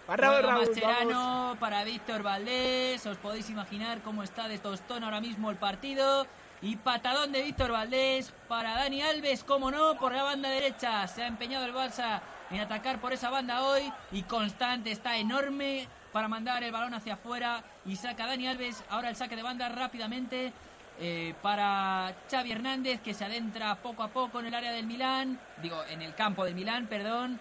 [0.05, 3.03] Para Juega Raúl, Mascherano para Víctor Valdés.
[3.07, 6.27] Os podéis imaginar cómo está de tostón ahora mismo el partido.
[6.61, 11.07] Y patadón de Víctor Valdés para Dani Alves, como no, por la banda derecha.
[11.07, 13.91] Se ha empeñado el Barça en atacar por esa banda hoy.
[14.11, 17.63] Y Constante está enorme para mandar el balón hacia afuera.
[17.83, 18.83] Y saca Dani Alves.
[18.89, 20.53] Ahora el saque de banda rápidamente
[20.99, 25.39] eh, para Xavi Hernández, que se adentra poco a poco en el área del Milán.
[25.63, 27.39] Digo, en el campo del Milán, perdón.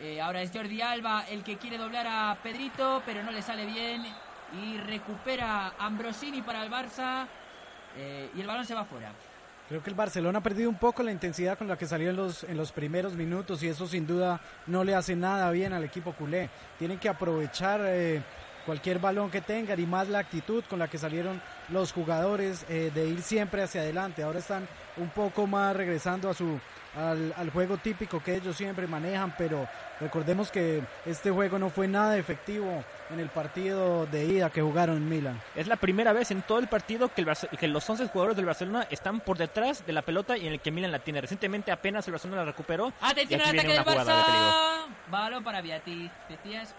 [0.00, 3.64] Eh, ahora es Jordi Alba el que quiere doblar a Pedrito, pero no le sale
[3.66, 4.04] bien.
[4.60, 7.26] Y recupera Ambrosini para el Barça.
[7.96, 9.12] eh, y el balón se va fuera.
[9.68, 12.16] Creo que el Barcelona ha perdido un poco la intensidad con la que salió en
[12.16, 15.84] los, en los primeros minutos y eso sin duda no le hace nada bien al
[15.84, 16.50] equipo culé.
[16.78, 18.20] Tienen que aprovechar eh,
[18.66, 21.40] cualquier balón que tengan y más la actitud con la que salieron
[21.70, 24.22] los jugadores de ir siempre hacia adelante.
[24.22, 26.60] Ahora están un poco más regresando a su
[26.96, 29.68] al, al juego típico que ellos siempre manejan, pero
[30.00, 34.96] recordemos que este juego no fue nada efectivo en el partido de ida que jugaron
[34.96, 35.40] en Milan.
[35.54, 38.36] Es la primera vez en todo el partido que, el Barce- que los 11 jugadores
[38.36, 41.20] del Barcelona están por detrás de la pelota y en el que Milan la tiene.
[41.20, 42.92] Recientemente apenas el Barcelona la recuperó.
[43.00, 44.46] Atención y al ataque del una jugada de peligro.
[44.48, 45.10] Barça.
[45.10, 46.10] Balón para Beatriz.
[46.28, 46.74] Decías.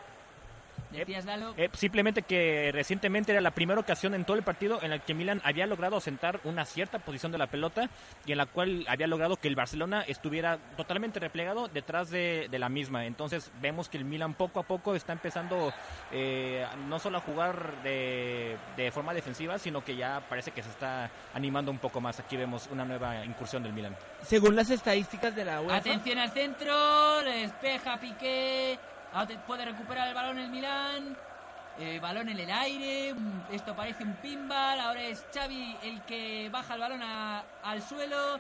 [1.26, 1.54] Lalo.
[1.58, 5.14] Eh, simplemente que recientemente era la primera ocasión en todo el partido en la que
[5.14, 7.90] Milan había logrado sentar una cierta posición de la pelota
[8.26, 12.60] y en la cual había logrado que el Barcelona estuviera totalmente replegado detrás de, de
[12.60, 13.06] la misma.
[13.06, 15.74] Entonces vemos que el Milan poco a poco está empezando
[16.12, 20.70] eh, no solo a jugar de, de forma defensiva, sino que ya parece que se
[20.70, 22.20] está animando un poco más.
[22.20, 23.96] Aquí vemos una nueva incursión del Milan.
[24.22, 28.80] Según las estadísticas de la UEFA, Atención al centro, despeja Piqué,
[29.48, 31.18] puede recuperar el balón el Milán,
[31.80, 33.14] eh, balón en el aire,
[33.52, 38.40] esto parece un pinball, ahora es Xavi el que baja el balón a- al suelo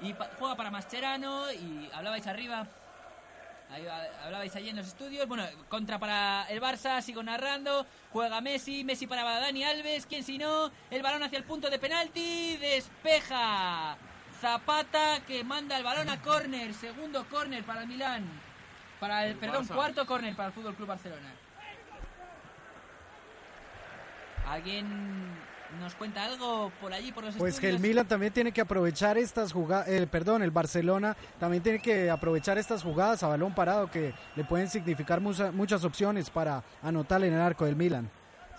[0.00, 2.66] y juega para Mascherano y hablabais arriba.
[4.24, 5.26] Hablabais allí en los estudios.
[5.26, 7.86] Bueno, contra para el Barça, sigo narrando.
[8.12, 10.04] Juega Messi, Messi para Dani Alves.
[10.04, 10.70] ¿Quién si no?
[10.90, 12.58] El balón hacia el punto de penalti.
[12.58, 13.96] Despeja.
[14.40, 16.74] Zapata que manda el balón a córner.
[16.74, 18.28] Segundo córner para el Milán.
[19.02, 19.74] Para el, El perdón, Barça.
[19.74, 21.28] cuarto córner para el Fútbol Club Barcelona.
[24.48, 24.86] ¿Alguien
[25.80, 27.80] nos cuenta algo por allí, por los Pues que el?
[27.80, 32.84] Milan también tiene que aprovechar estas jugadas, perdón, el Barcelona también tiene que aprovechar estas
[32.84, 37.40] jugadas a balón parado que le pueden significar mucha- muchas opciones para anotar en el
[37.40, 38.08] arco del Milan.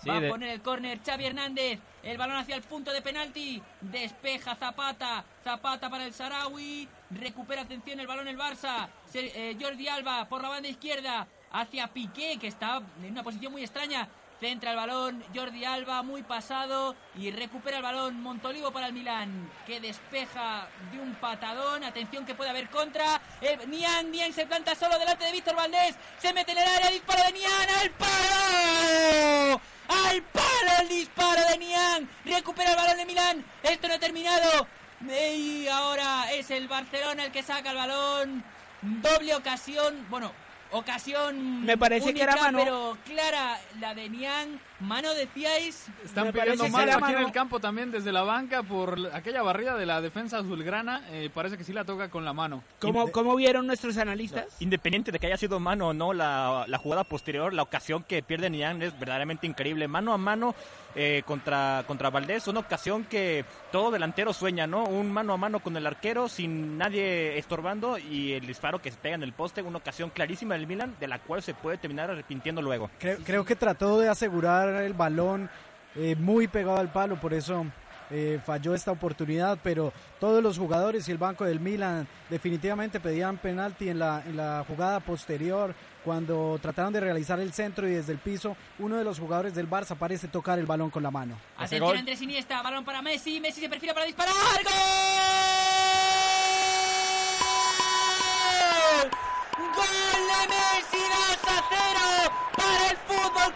[0.02, 1.80] Sí, Va a de- poner el córner Xavi Hernández.
[2.02, 3.62] El balón hacia el punto de penalti.
[3.80, 5.24] Despeja Zapata.
[5.42, 6.86] Zapata para el Sarawi.
[7.14, 8.88] Recupera atención el balón el Barça.
[9.14, 11.26] Eh, Jordi Alba por la banda izquierda.
[11.52, 14.08] Hacia Piqué, que está en una posición muy extraña.
[14.40, 16.96] Centra el balón Jordi Alba, muy pasado.
[17.16, 19.50] Y recupera el balón Montolivo para el Milán.
[19.64, 21.84] Que despeja de un patadón.
[21.84, 23.20] Atención que puede haber contra.
[23.40, 25.94] El, Niang, Niang se planta solo delante de Víctor Valdés.
[26.18, 26.90] Se mete en el área.
[26.90, 27.68] Disparo de Niang.
[27.80, 29.60] ¡Al palo!
[29.86, 32.08] ¡Al palo el disparo de Niang!
[32.24, 33.44] Recupera el balón de Milán.
[33.62, 34.66] Esto no ha terminado.
[35.10, 38.44] Y ahora es el Barcelona el que saca el balón.
[38.82, 40.06] Doble ocasión.
[40.08, 40.32] Bueno,
[40.72, 41.64] ocasión.
[41.64, 42.58] Me parece que única, era mano.
[42.58, 44.60] Pero clara la de Niang.
[44.84, 45.86] Mano decíais.
[46.04, 47.26] Están Me pidiendo parece que mano aquí en mano.
[47.26, 51.02] el campo también desde la banca por aquella barrida de la defensa azulgrana.
[51.10, 52.62] eh, parece que sí la toca con la mano.
[52.80, 54.44] ¿cómo, cómo vieron nuestros analistas?
[54.60, 58.22] Independiente de que haya sido mano o no la, la jugada posterior, la ocasión que
[58.22, 59.88] pierde Niang es verdaderamente increíble.
[59.88, 60.54] Mano a mano
[60.96, 64.84] eh, contra, contra Valdés, una ocasión que todo delantero sueña, ¿no?
[64.84, 68.98] Un mano a mano con el arquero sin nadie estorbando y el disparo que se
[68.98, 72.10] pega en el poste, una ocasión clarísima del Milan de la cual se puede terminar
[72.10, 72.90] arrepintiendo luego.
[72.98, 75.48] Creo, creo que trató de asegurar el balón
[75.96, 77.66] eh, muy pegado al palo, por eso
[78.10, 83.38] eh, falló esta oportunidad, pero todos los jugadores y el banco del Milan definitivamente pedían
[83.38, 88.12] penalti en la, en la jugada posterior cuando trataron de realizar el centro y desde
[88.12, 91.36] el piso uno de los jugadores del Barça parece tocar el balón con la mano.
[91.56, 91.96] Atención.
[91.96, 94.34] Andrés Iniesta, balón para Messi, Messi se perfila para disparar.
[94.34, 95.43] ¡Gol!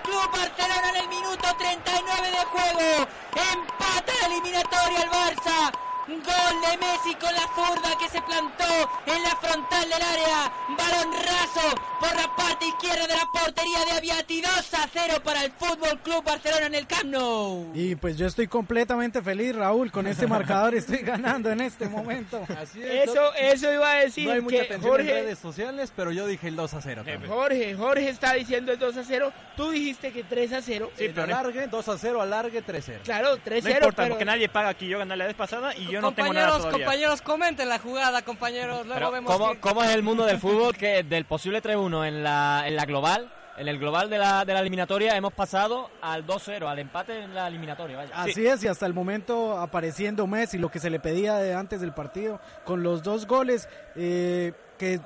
[0.08, 3.08] Club Barcelona en el minuto 39 de juego.
[3.52, 5.87] Empata la eliminatoria el Barça.
[6.08, 8.64] Gol de Messi con la zurda que se plantó
[9.06, 10.52] en la frontal del área.
[10.68, 14.40] Balón raso por la parte izquierda de la portería de Aviati.
[14.40, 17.72] 2 a 0 para el Fútbol Club Barcelona en el Camp Nou.
[17.74, 22.42] Y pues yo estoy completamente feliz, Raúl, con este marcador estoy ganando en este momento.
[22.58, 23.10] Así es.
[23.10, 26.10] Eso, eso iba a decir no hay mucha que atención en Jorge, redes sociales, pero
[26.10, 27.02] yo dije el 2 a 0.
[27.04, 27.30] también.
[27.30, 29.32] Jorge, Jorge está diciendo el 2 a 0.
[29.56, 30.90] Tú dijiste que 3 a 0.
[30.96, 33.00] Sí, pero no, alargue, 2 a 0, alargue, 3 a 0.
[33.04, 33.78] Claro, 3 no 0.
[33.80, 34.88] importa, pero porque nadie paga aquí.
[34.88, 36.86] Yo gané la vez pasada y yo no tengo nada compañeros, todavía.
[36.86, 38.86] compañeros, comenten la jugada, compañeros.
[38.86, 42.06] Luego Pero, vemos ¿cómo, quién- cómo es el mundo del fútbol que del posible 3-1
[42.08, 45.90] en la, en la global, en el global de la, de la eliminatoria hemos pasado
[46.00, 47.96] al 2-0, al empate en la eliminatoria.
[47.96, 48.12] Vaya.
[48.14, 51.80] Así es, y hasta el momento apareciendo Messi, lo que se le pedía de antes
[51.80, 53.68] del partido, con los dos goles.
[53.96, 55.00] Eh, que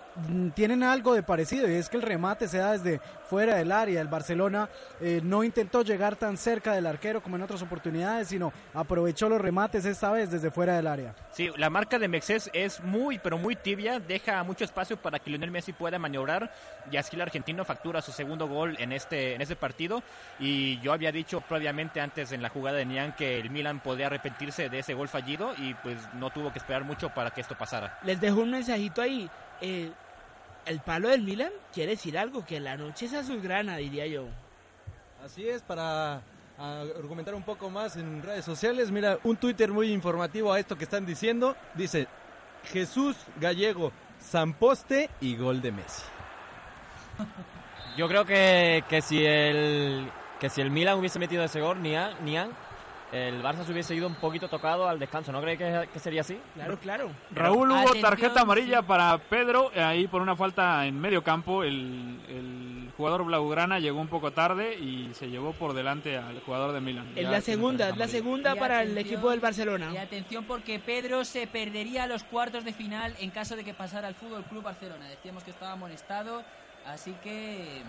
[0.55, 4.01] tienen algo de parecido y es que el remate se da desde fuera del área.
[4.01, 4.69] El Barcelona
[5.01, 9.41] eh, no intentó llegar tan cerca del arquero como en otras oportunidades, sino aprovechó los
[9.41, 11.15] remates esta vez desde fuera del área.
[11.33, 15.31] Sí, la marca de Mexés es muy, pero muy tibia, deja mucho espacio para que
[15.31, 16.53] Lionel Messi pueda maniobrar
[16.91, 20.03] y así el argentino factura su segundo gol en este, en este partido.
[20.39, 24.07] Y yo había dicho previamente antes en la jugada de Nian que el Milan podía
[24.07, 27.57] arrepentirse de ese gol fallido y pues no tuvo que esperar mucho para que esto
[27.57, 27.99] pasara.
[28.03, 29.31] Les dejo un mensajito ahí.
[29.61, 29.91] Eh,
[30.67, 34.27] el palo del Milan quiere decir algo, que la noche es azulgrana, diría yo.
[35.25, 36.23] Así es, para
[36.59, 40.77] a argumentar un poco más en redes sociales, mira, un Twitter muy informativo a esto
[40.77, 42.07] que están diciendo, dice
[42.73, 46.03] Jesús Gallego, Zamposte y gol de Messi.
[47.97, 50.11] Yo creo que, que si el
[50.41, 52.51] que si el Milan hubiese metido ese gol, Nian, Nian
[53.13, 55.33] el Barça se hubiese ido un poquito tocado al descanso.
[55.33, 56.41] ¿No cree que, que sería así?
[56.55, 57.11] Claro, claro.
[57.31, 58.85] Raúl hubo Atención, tarjeta amarilla sí.
[58.89, 61.63] para Pedro, eh, ahí por una falta en medio campo.
[61.63, 66.73] El, el jugador blaugrana llegó un poco tarde y se llevó por delante al jugador
[66.73, 67.13] de Milan.
[67.15, 69.91] Es la segunda, es la segunda para el equipo del Barcelona.
[69.93, 74.09] Y atención porque Pedro se perdería los cuartos de final en caso de que pasara
[74.09, 75.09] al Fútbol Club Barcelona.
[75.09, 76.43] Decíamos que estaba amonestado,
[76.87, 77.83] así que eh,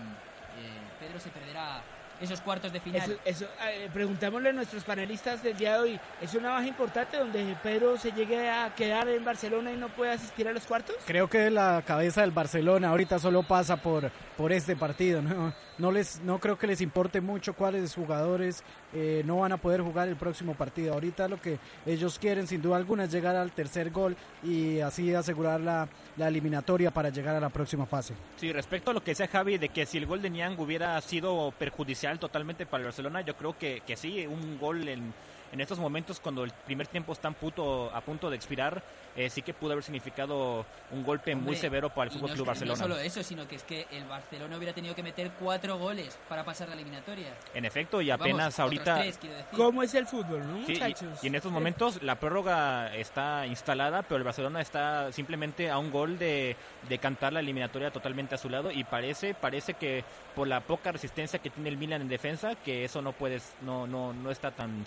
[1.00, 1.82] Pedro se perderá
[2.20, 3.02] esos cuartos de final.
[3.02, 7.16] Eso, eso, eh, preguntémosle a nuestros panelistas del día de hoy, ¿es una baja importante
[7.16, 10.96] donde Pedro se llegue a quedar en Barcelona y no puede asistir a los cuartos?
[11.06, 15.22] Creo que la cabeza del Barcelona ahorita solo pasa por, por este partido.
[15.22, 15.52] ¿no?
[15.78, 18.62] No, les, no creo que les importe mucho cuáles jugadores
[18.92, 20.94] eh, no van a poder jugar el próximo partido.
[20.94, 25.12] Ahorita lo que ellos quieren sin duda alguna es llegar al tercer gol y así
[25.14, 28.14] asegurar la, la eliminatoria para llegar a la próxima fase.
[28.36, 31.00] Sí, respecto a lo que decía Javi de que si el gol de Niang hubiera
[31.00, 35.12] sido perjudicial totalmente para el Barcelona, yo creo que, que sí, un gol en,
[35.54, 38.82] en estos momentos cuando el primer tiempo está a punto de expirar,
[39.14, 42.46] eh, sí que pudo haber significado un golpe muy severo para el Fútbol no, Club
[42.46, 42.76] no Barcelona.
[42.76, 46.44] solo eso, sino que es que el Barcelona hubiera tenido que meter cuatro goles para
[46.44, 47.32] pasar la eliminatoria.
[47.54, 48.96] En efecto, y apenas ahorita...
[48.96, 49.20] tres.
[49.56, 51.22] ¿Cómo es el fútbol, no, Sí, y- muchachos?
[51.22, 55.92] y, en estos momentos la prórroga está instalada, pero el Barcelona está simplemente a un
[55.92, 56.56] gol de,
[56.88, 60.02] de cantar la eliminatoria totalmente a su lado y parece parece que
[60.34, 63.86] por la poca resistencia que tiene el Milan en defensa, que eso no puedes no
[63.86, 64.84] no no está tan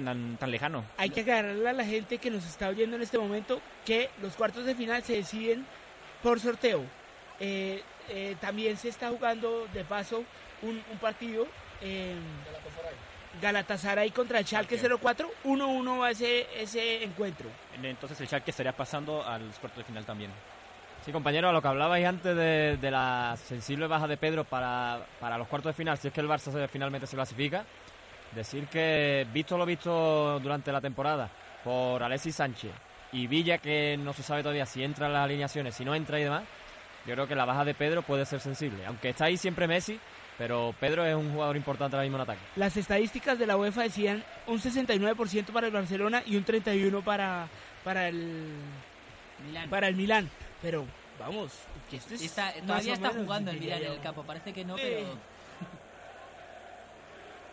[0.00, 0.84] tan tan lejano.
[0.96, 4.34] Hay que aclararle a la gente que nos está oyendo en este momento que los
[4.34, 5.64] cuartos de final se deciden
[6.22, 6.82] por sorteo.
[7.38, 10.24] Eh, eh, también se está jugando de paso
[10.62, 11.46] un, un partido
[11.80, 12.18] en
[13.40, 15.30] Galatasaray contra el Schalke 04.
[15.44, 17.48] 1-1 va ese, ese encuentro.
[17.82, 20.30] Entonces el Schalke estaría pasando al cuartos de final también.
[21.04, 25.04] Sí, compañero, a lo que hablabais antes de, de la sensible baja de Pedro para,
[25.18, 27.64] para los cuartos de final, si es que el Barça se- finalmente se clasifica,
[28.34, 31.28] decir que, visto lo visto durante la temporada
[31.64, 32.72] por Alexis Sánchez
[33.12, 36.18] y Villa, que no se sabe todavía si entra en las alineaciones, si no entra
[36.18, 36.44] y demás,
[37.06, 38.86] yo creo que la baja de Pedro puede ser sensible.
[38.86, 39.98] Aunque está ahí siempre Messi,
[40.38, 42.40] pero Pedro es un jugador importante ahora mismo en ataque.
[42.56, 47.48] Las estadísticas de la UEFA decían un 69% para el Barcelona y un 31% para,
[47.84, 48.54] para el
[49.46, 49.68] Milán.
[49.68, 50.30] para el Milán.
[50.62, 50.86] Pero
[51.18, 51.52] vamos,
[51.90, 54.22] que esto es Está- todavía está menos, jugando el Milán en el campo.
[54.22, 55.31] Parece que no, pero...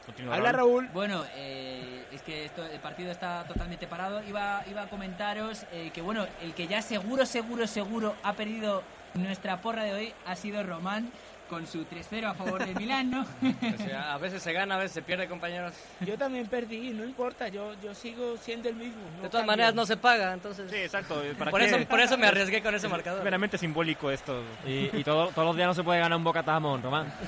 [0.10, 0.90] Continúa, Habla Raúl.
[0.92, 4.24] Bueno, eh, es que esto, el partido está totalmente parado.
[4.24, 8.82] Iba, iba a comentaros eh, que, bueno, el que ya seguro, seguro, seguro ha perdido
[9.14, 11.12] nuestra porra de hoy ha sido Román
[11.50, 13.22] con su 3-0 a favor del Milán, ¿no?
[13.74, 15.74] O sea, a veces se gana, a veces se pierde, compañeros.
[16.02, 19.02] Yo también perdí, no importa, yo, yo sigo siendo el mismo.
[19.18, 19.48] no De todas cambio.
[19.48, 20.70] maneras no se paga, entonces...
[20.70, 21.22] Sí, exacto.
[21.38, 21.66] ¿para Por qué?
[21.68, 23.24] eso, por eso me arriesgué con ese Es marcador.
[23.24, 24.42] meramente simbólico esto.
[24.66, 27.12] Y, y todo- todos los días no se puede ganar un bocata de jamón, Román.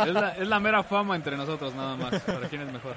[0.00, 2.94] Es la, es la mera fama entre nosotros nada más, para quién es mejor.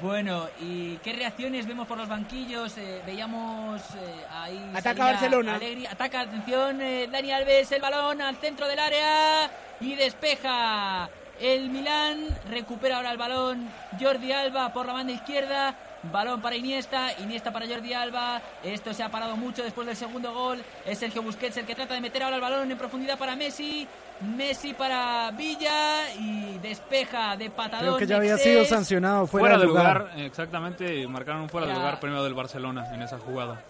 [0.00, 2.78] Bueno, ¿y qué reacciones vemos por los banquillos?
[2.78, 4.70] Eh, veíamos eh, ahí...
[4.74, 5.60] Ataca Barcelona.
[5.90, 11.10] Ataca, atención, eh, Dani Alves, el balón al centro del área y despeja.
[11.40, 13.68] El Milán recupera ahora el balón.
[14.00, 15.74] Jordi Alba por la banda izquierda.
[16.02, 18.40] Balón para Iniesta, Iniesta para Jordi Alba.
[18.62, 20.62] Esto se ha parado mucho después del segundo gol.
[20.86, 23.86] Es Sergio Busquets el que trata de meter ahora el balón en profundidad para Messi.
[24.20, 27.96] Messi para Villa y despeja de patadón.
[27.96, 30.00] Creo que ya había sido sancionado fuera, Fuera de lugar.
[30.08, 33.60] lugar, exactamente, marcaron un fuera de lugar primero del Barcelona en esa jugada.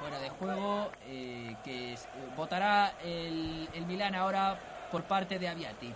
[0.00, 4.56] fuera de juego eh, que es- votará el, el Milán ahora
[4.92, 5.88] por parte de Aviati.
[5.88, 5.94] Eh,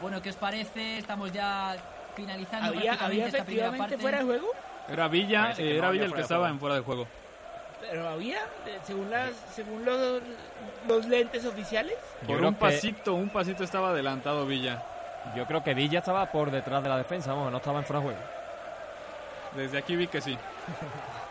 [0.00, 0.98] bueno, ¿qué os parece?
[0.98, 1.76] Estamos ya
[2.14, 3.98] finalizando ¿Había, prácticamente había esta primera efectivamente parte.
[4.02, 4.48] fuera de juego?
[4.88, 7.06] Era Villa, eh, no era Villa el que estaba en fuera de juego.
[7.80, 10.22] Pero había, eh, según las, según los,
[10.86, 11.94] los lentes oficiales.
[12.26, 14.82] Por un pasito, un pasito estaba adelantado Villa.
[15.36, 18.00] Yo creo que Villa estaba por detrás de la defensa, vamos, no estaba en fuera
[18.00, 18.20] de juego.
[19.56, 20.36] Desde aquí vi que sí.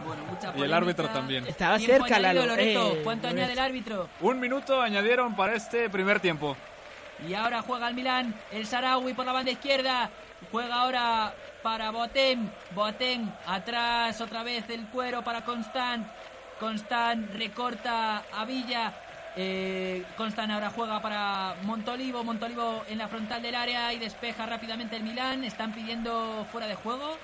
[0.06, 1.46] Bueno, mucha Y el árbitro también.
[1.46, 2.56] Estaba cerca, añadido, Lalo.
[2.56, 2.94] Loreto.
[2.94, 4.08] Eh, ¿Cuánto añade el árbitro?
[4.22, 6.56] Un minuto añadieron para este primer tiempo.
[7.28, 10.10] Y ahora juega el Milán, el Sarawi por la banda izquierda.
[10.52, 12.52] Juega ahora para Boateng.
[12.72, 16.08] Boateng atrás otra vez el cuero para Constant.
[16.60, 18.94] Constant recorta a Villa.
[19.36, 22.24] Eh, Constant ahora juega para Montolivo.
[22.24, 25.44] Montolivo en la frontal del área y despeja rápidamente el Milán.
[25.44, 27.18] Están pidiendo fuera de juego.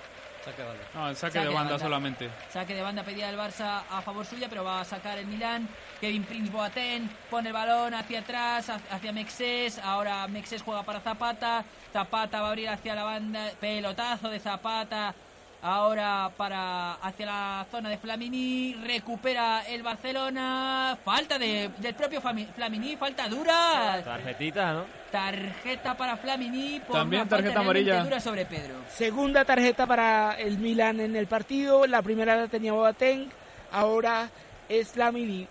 [0.45, 0.83] Saque de banda.
[0.93, 1.83] No, el saque, Saque de de banda, banda.
[1.85, 2.29] solamente.
[2.51, 5.67] Saque de banda pedida del Barça a favor suya, pero va a sacar el Milán.
[5.99, 9.79] Kevin Prince Boateng pone el balón hacia atrás, ha- hacia Mexés.
[9.79, 11.65] Ahora Mexés juega para Zapata.
[11.91, 13.49] Zapata va a abrir hacia la banda.
[13.59, 15.15] Pelotazo de Zapata.
[15.67, 18.75] Ahora para hacia la zona de Flamini.
[18.85, 20.95] Recupera el Barcelona.
[21.03, 22.95] Falta de, del propio Flamini.
[22.97, 23.99] Falta dura.
[24.05, 24.85] Tarjetita, ¿no?
[25.11, 26.81] Tarjeta para Flamini.
[26.81, 28.03] Por También una tarjeta amarilla.
[28.03, 28.75] dura sobre Pedro.
[28.89, 31.87] Segunda tarjeta para el Milan en el partido.
[31.87, 33.27] La primera la tenía Boateng.
[33.71, 34.29] Ahora
[34.69, 35.47] es Flamini.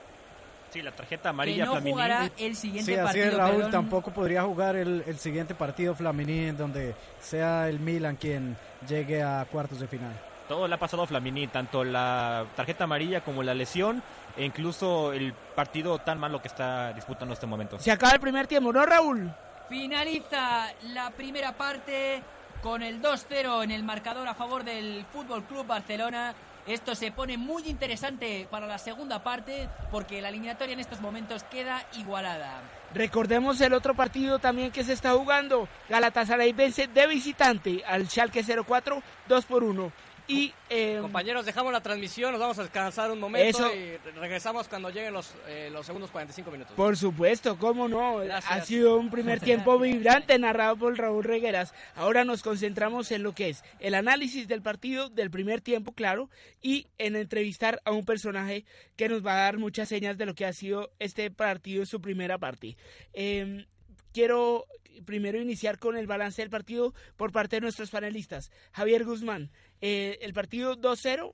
[0.74, 1.92] Sí, la tarjeta Que amarilla no Flamini.
[1.92, 3.26] jugará el siguiente Sí, así partido.
[3.28, 3.54] es, Raúl.
[3.54, 3.70] perdón.
[3.70, 8.56] Tampoco podría jugar el, el siguiente partido Flamini, en donde sea el Milan quien
[8.88, 10.12] llegue a cuartos de final.
[10.48, 14.02] Todo le ha pasado a Flamini, tanto la tarjeta amarilla como la lesión,
[14.36, 17.78] e incluso el partido tan malo que está disputando en este momento.
[17.78, 19.32] Se acaba el primer tiempo, ¿no, Raúl?
[19.68, 22.20] Finaliza la primera parte
[22.62, 26.34] con el 2-0 en el marcador a favor del Fútbol Club Barcelona.
[26.66, 31.44] Esto se pone muy interesante para la segunda parte porque la eliminatoria en estos momentos
[31.44, 32.62] queda igualada.
[32.94, 35.68] Recordemos el otro partido también que se está jugando.
[35.90, 39.92] Galatasaray vence de visitante al Schalke 04, 2 por 1.
[40.26, 43.74] Y eh, Compañeros, dejamos la transmisión, nos vamos a descansar un momento Eso.
[43.74, 46.74] y regresamos cuando lleguen los, eh, los segundos 45 minutos.
[46.74, 48.50] por supuesto, cómo no, Gracias.
[48.50, 51.74] ha sido un primer tiempo vibrante narrado por Raúl Regueras.
[51.94, 56.30] Ahora nos concentramos en lo que es el análisis del partido del primer tiempo, claro,
[56.62, 58.64] y en entrevistar a un personaje
[58.96, 61.86] que nos va a dar muchas señas de lo que ha sido este partido en
[61.86, 62.78] su primera parte.
[63.12, 63.66] Eh,
[64.14, 64.64] quiero
[65.04, 68.50] primero iniciar con el balance del partido por parte de nuestros panelistas.
[68.72, 71.32] Javier Guzmán, eh, el partido 2-0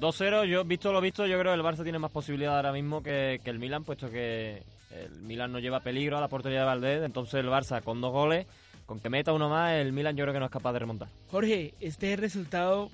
[0.00, 3.02] 2-0, yo visto lo visto, yo creo que el Barça tiene más posibilidad ahora mismo
[3.02, 6.64] que, que el Milan, puesto que el Milan no lleva peligro a la portería de
[6.64, 8.46] Valdés, entonces el Barça con dos goles,
[8.86, 11.08] con que meta uno más, el Milan yo creo que no es capaz de remontar.
[11.30, 12.90] Jorge, este resultado,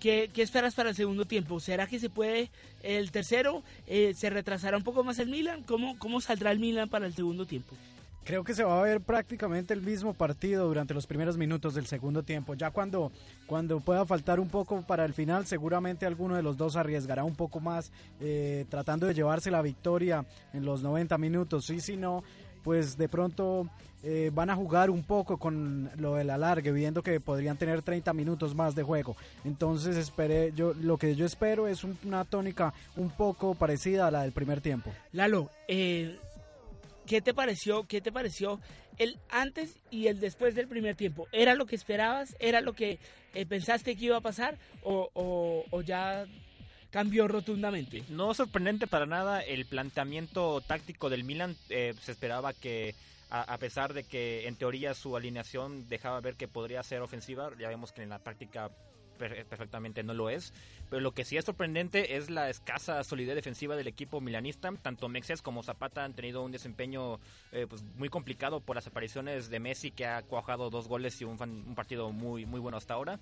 [0.00, 1.58] ¿qué, qué esperas para el segundo tiempo?
[1.60, 2.50] ¿Será que se puede
[2.82, 3.62] el tercero?
[3.86, 5.64] Eh, ¿Se retrasará un poco más el Milan?
[5.64, 7.74] ¿Cómo, ¿Cómo saldrá el Milan para el segundo tiempo?
[8.24, 11.86] Creo que se va a ver prácticamente el mismo partido durante los primeros minutos del
[11.86, 12.54] segundo tiempo.
[12.54, 13.10] Ya cuando,
[13.46, 17.34] cuando pueda faltar un poco para el final, seguramente alguno de los dos arriesgará un
[17.34, 21.68] poco más, eh, tratando de llevarse la victoria en los 90 minutos.
[21.70, 22.22] Y si no,
[22.62, 23.66] pues de pronto
[24.04, 28.12] eh, van a jugar un poco con lo del alargue, viendo que podrían tener 30
[28.12, 29.16] minutos más de juego.
[29.44, 34.10] Entonces esperé, yo, lo que yo espero es un- una tónica un poco parecida a
[34.12, 34.90] la del primer tiempo.
[35.12, 36.18] Lalo, eh,
[37.06, 37.84] ¿qué te pareció?
[37.84, 38.60] ¿Qué te pareció
[38.98, 41.28] el antes y el después del primer tiempo?
[41.32, 42.36] ¿Era lo que esperabas?
[42.38, 42.98] ¿Era lo que
[43.34, 44.58] eh, pensaste que iba a pasar?
[44.82, 46.26] ¿O, ya
[46.90, 48.04] cambió rotundamente?
[48.08, 51.56] No sorprendente para nada el planteamiento táctico del Milan.
[51.70, 52.94] eh, se esperaba que,
[53.30, 57.68] a, pesar de que en teoría su alineación dejaba ver que podría ser ofensiva, ya
[57.68, 58.70] vemos que en la práctica
[59.28, 60.52] perfectamente no lo es.
[60.90, 64.70] Pero lo que sí es sorprendente es la escasa solidez defensiva del equipo milanista.
[64.82, 67.20] Tanto Mexes como Zapata han tenido un desempeño
[67.52, 71.24] eh, pues, muy complicado por las apariciones de Messi, que ha cuajado dos goles y
[71.24, 71.36] un,
[71.74, 73.18] partido muy, muy bueno hasta ahora.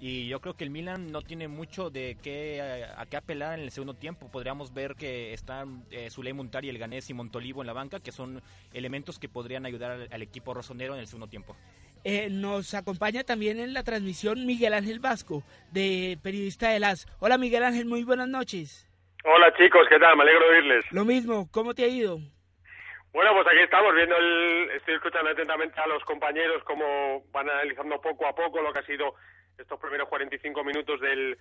[0.00, 2.62] Y yo creo que el Milan no tiene mucho de qué
[2.96, 4.28] a, a qué apelar en el segundo tiempo.
[4.28, 8.10] Podríamos ver que están eh, Zuley Montari, el Ganés y Montolivo en la banca, que
[8.10, 8.42] son
[8.72, 11.54] elementos que podrían ayudar al, al equipo rosonero en el segundo tiempo.
[12.04, 17.06] Eh, nos acompaña también en la transmisión Miguel Ángel Vasco, de periodista de las.
[17.20, 18.88] Hola Miguel Ángel, muy buenas noches.
[19.24, 20.16] Hola chicos, ¿qué tal?
[20.16, 20.84] Me alegro de oírles.
[20.92, 22.18] Lo mismo, ¿cómo te ha ido?
[23.12, 24.70] Bueno, pues aquí estamos viendo el...
[24.76, 28.86] Estoy escuchando atentamente a los compañeros cómo van analizando poco a poco lo que ha
[28.86, 29.14] sido
[29.58, 31.36] estos primeros 45 minutos del,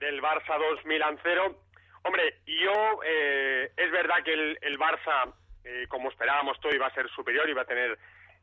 [0.00, 1.56] del Barça 2 Milan 0.
[2.02, 3.00] Hombre, yo...
[3.06, 5.32] eh, es verdad que el, el Barça,
[5.64, 7.96] eh, como esperábamos todo, iba a ser superior, iba a tener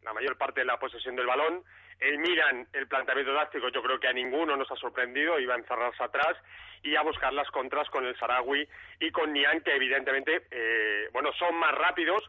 [0.03, 1.63] la mayor parte de la posesión del balón.
[1.99, 5.57] El Milan, el planteamiento táctico, yo creo que a ninguno nos ha sorprendido, iba a
[5.57, 6.35] encerrarse atrás
[6.81, 8.67] y a buscar las contras con el Sarawi
[8.99, 12.23] y con Nian, que evidentemente, eh, bueno, son más rápidos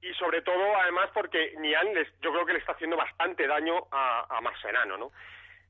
[0.00, 3.86] y sobre todo, además, porque Nian les, yo creo que le está haciendo bastante daño
[3.90, 5.12] a, a Marcenano, ¿no?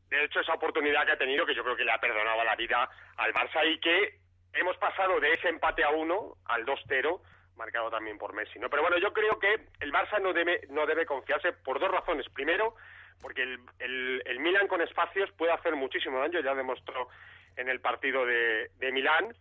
[0.09, 2.55] De hecho, esa oportunidad que ha tenido, que yo creo que le ha perdonado la
[2.55, 4.19] vida al Barça y que
[4.53, 7.21] hemos pasado de ese empate a uno al 2-0,
[7.57, 8.69] marcado también por Messi, ¿no?
[8.69, 12.29] Pero bueno, yo creo que el Barça no debe, no debe confiarse por dos razones.
[12.31, 12.75] Primero,
[13.21, 17.09] porque el, el, el Milan con espacios puede hacer muchísimo daño, ya demostró
[17.57, 19.35] en el partido de, de Milán,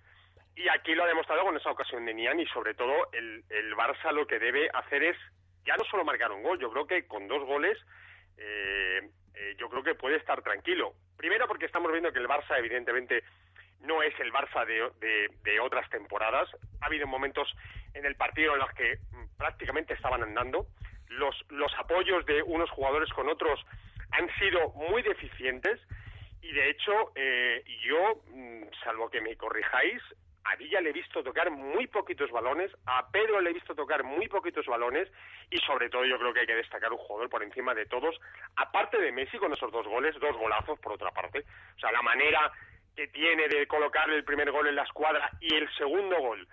[0.56, 3.76] y aquí lo ha demostrado con esa ocasión de Nian, y sobre todo el, el
[3.76, 5.18] Barça lo que debe hacer es
[5.66, 7.78] ya no solo marcar un gol, yo creo que con dos goles
[8.38, 9.02] eh,
[9.34, 10.94] eh, yo creo que puede estar tranquilo.
[11.18, 13.24] Primero porque estamos viendo que el Barça evidentemente
[13.82, 16.50] no es el Barça de, otras temporadas.
[16.82, 17.54] Ha habido momentos
[17.94, 20.68] en el partido en los que mm, prácticamente estaban andando.
[21.08, 23.64] Los, los apoyos de unos jugadores con otros
[24.12, 25.80] han sido muy deficientes
[26.42, 30.02] y de hecho eh, yo, mm, salvo que me corrijáis,
[30.46, 34.04] a Villa le he visto tocar muy poquitos balones, a Pedro le he visto tocar
[34.04, 35.12] muy poquitos balones
[35.50, 38.16] y sobre todo yo creo que hay que destacar un jugador por encima de todos,
[38.56, 41.44] aparte de Messi con esos dos goles, dos golazos por otra parte.
[41.76, 42.52] O sea, la manera
[42.96, 46.48] que tiene de colocar el primer gol en la escuadra y el segundo gol,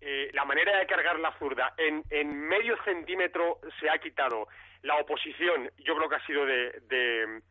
[0.00, 4.48] eh, la manera de cargar la zurda, en, en medio centímetro se ha quitado
[4.82, 7.42] la oposición, yo creo que ha sido de, de,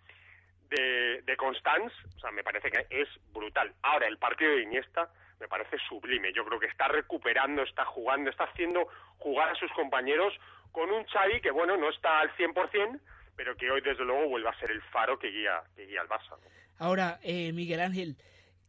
[0.69, 3.73] de, de Constance, o sea, me parece que es brutal.
[3.83, 5.09] Ahora, el partido de Iniesta
[5.39, 6.33] me parece sublime.
[6.33, 10.33] Yo creo que está recuperando, está jugando, está haciendo jugar a sus compañeros
[10.71, 12.99] con un Xavi que, bueno, no está al 100%,
[13.35, 16.09] pero que hoy, desde luego, vuelve a ser el faro que guía, que guía al
[16.09, 16.35] Barça.
[16.79, 18.15] Ahora, eh, Miguel Ángel,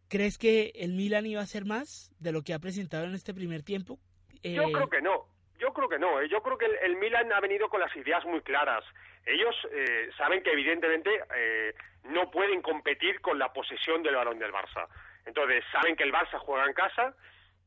[0.08, 3.32] ¿crees que el Milan iba a ser más de lo que ha presentado en este
[3.32, 3.98] primer tiempo?
[4.42, 4.54] Eh...
[4.54, 5.26] Yo creo que no.
[5.60, 6.20] Yo creo que no.
[6.20, 6.28] ¿eh?
[6.28, 8.82] Yo creo que el, Milan ha venido con las ideas muy claras.
[9.26, 14.52] Ellos eh, saben que evidentemente eh, no pueden competir con la posesión del balón del
[14.52, 14.88] Barça.
[15.26, 17.14] Entonces, saben que el Barça juega en casa,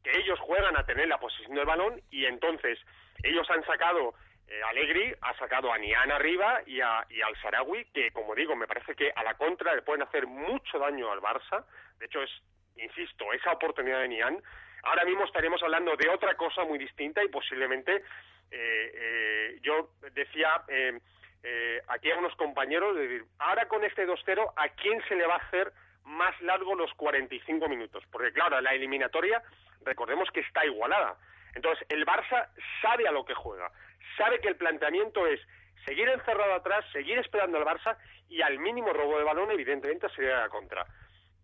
[0.03, 2.79] que ellos juegan a tener la posesión del balón y entonces
[3.21, 4.15] ellos han sacado
[4.47, 8.55] eh, Allegri ha sacado a Nian arriba y, a, y al Sarawi, que como digo,
[8.55, 11.65] me parece que a la contra le pueden hacer mucho daño al Barça.
[11.99, 12.31] De hecho, es,
[12.77, 14.41] insisto, esa oportunidad de Nian.
[14.83, 18.01] Ahora mismo estaríamos hablando de otra cosa muy distinta y posiblemente, eh,
[18.51, 20.99] eh, yo decía eh,
[21.43, 25.25] eh, aquí a unos compañeros, de decir, ahora con este 2-0, ¿a quién se le
[25.25, 25.73] va a hacer
[26.05, 29.41] más largo los 45 minutos, porque claro, la eliminatoria,
[29.85, 31.17] recordemos que está igualada.
[31.55, 32.49] Entonces, el Barça
[32.81, 33.71] sabe a lo que juega,
[34.18, 35.39] sabe que el planteamiento es
[35.86, 37.97] seguir encerrado atrás, seguir esperando al Barça
[38.30, 40.86] y al mínimo robo de balón, evidentemente, sería la contra.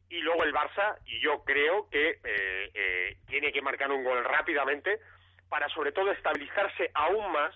[0.10, 4.24] Y luego el Barça, y yo creo que eh, eh, tiene que marcar un gol
[4.24, 4.99] rápidamente
[5.49, 7.53] para sobre todo estabilizarse aún más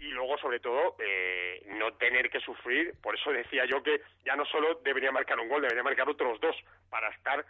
[0.00, 2.94] y luego, sobre todo, eh, no tener que sufrir.
[3.02, 6.40] Por eso decía yo que ya no solo debería marcar un gol, debería marcar otros
[6.40, 6.56] dos
[6.88, 7.44] para estar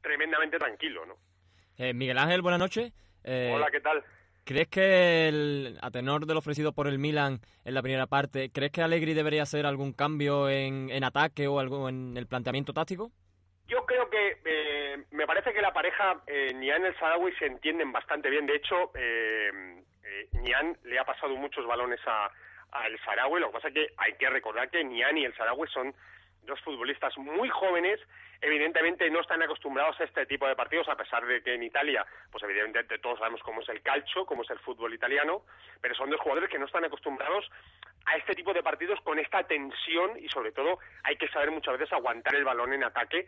[0.00, 1.16] tremendamente tranquilo, ¿no?
[1.78, 2.92] Eh, Miguel Ángel, buenas noches.
[3.24, 4.04] Eh, Hola, ¿qué tal?
[4.44, 8.50] ¿Crees que, el, a tenor de lo ofrecido por el Milan en la primera parte,
[8.52, 12.74] ¿crees que Allegri debería hacer algún cambio en, en ataque o algo en el planteamiento
[12.74, 13.10] táctico?
[13.66, 17.46] Yo creo que eh, me parece que la pareja eh, Nian y el Sadawi se
[17.46, 18.44] entienden bastante bien.
[18.44, 19.50] De hecho, eh,
[20.04, 22.30] eh, Nian le ha pasado muchos balones a,
[22.72, 25.34] a El Sarawi, lo que pasa es que hay que recordar que Nian y El
[25.34, 25.94] Sarawi son
[26.44, 28.00] dos futbolistas muy jóvenes,
[28.40, 32.06] evidentemente no están acostumbrados a este tipo de partidos, a pesar de que en Italia,
[32.30, 35.42] pues evidentemente todos sabemos cómo es el calcio, cómo es el fútbol italiano,
[35.80, 37.50] pero son dos jugadores que no están acostumbrados
[38.06, 41.78] a este tipo de partidos con esta tensión y sobre todo hay que saber muchas
[41.78, 43.26] veces aguantar el balón en ataque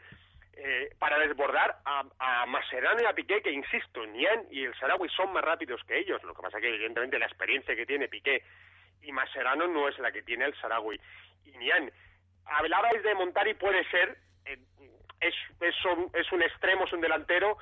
[0.58, 5.08] eh, para desbordar a, a Maserano y a Piqué, que insisto, Nian y el Sarawi
[5.10, 6.22] son más rápidos que ellos.
[6.24, 8.42] Lo que pasa es que evidentemente la experiencia que tiene Piqué
[9.02, 10.98] y Maserano no es la que tiene el Sarawi.
[11.44, 11.92] Y Nian,
[12.46, 14.58] hablabais de Montari, puede ser, eh,
[15.20, 17.58] es, es, un, es un extremo, es un delantero,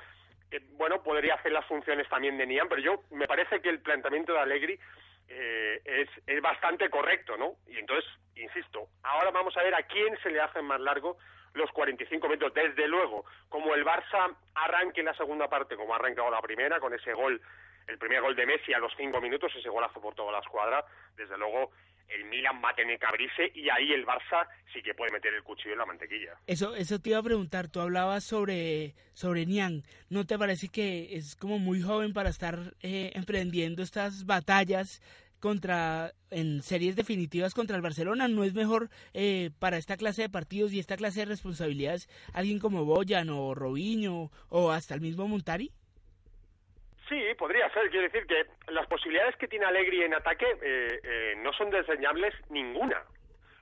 [0.49, 3.79] que bueno, podría hacer las funciones también de Nian, pero yo me parece que el
[3.79, 4.79] planteamiento de Allegri
[5.27, 7.55] eh, es, es bastante correcto, ¿no?
[7.67, 8.05] Y entonces,
[8.35, 11.17] insisto, ahora vamos a ver a quién se le hace más largo
[11.53, 12.53] los 45 minutos.
[12.53, 16.79] Desde luego, como el Barça arranque en la segunda parte, como ha arrancado la primera,
[16.79, 17.41] con ese gol,
[17.87, 20.85] el primer gol de Messi a los cinco minutos, ese golazo por toda la escuadra,
[21.15, 21.71] desde luego
[22.09, 25.33] el Milan va a tener que abrirse y ahí el Barça sí que puede meter
[25.33, 26.33] el cuchillo en la mantequilla.
[26.47, 31.15] Eso, eso te iba a preguntar, tú hablabas sobre, sobre Niang, ¿no te parece que
[31.15, 35.01] es como muy joven para estar eh, emprendiendo estas batallas
[35.39, 40.29] contra en series definitivas contra el Barcelona no es mejor eh, para esta clase de
[40.29, 45.27] partidos y esta clase de responsabilidades alguien como Boyan o Robinho o hasta el mismo
[45.27, 45.71] Montari
[47.07, 47.89] Sí, podría ser.
[47.89, 52.33] Quiero decir que las posibilidades que tiene Allegri en ataque eh, eh, no son desdeñables
[52.49, 53.03] ninguna.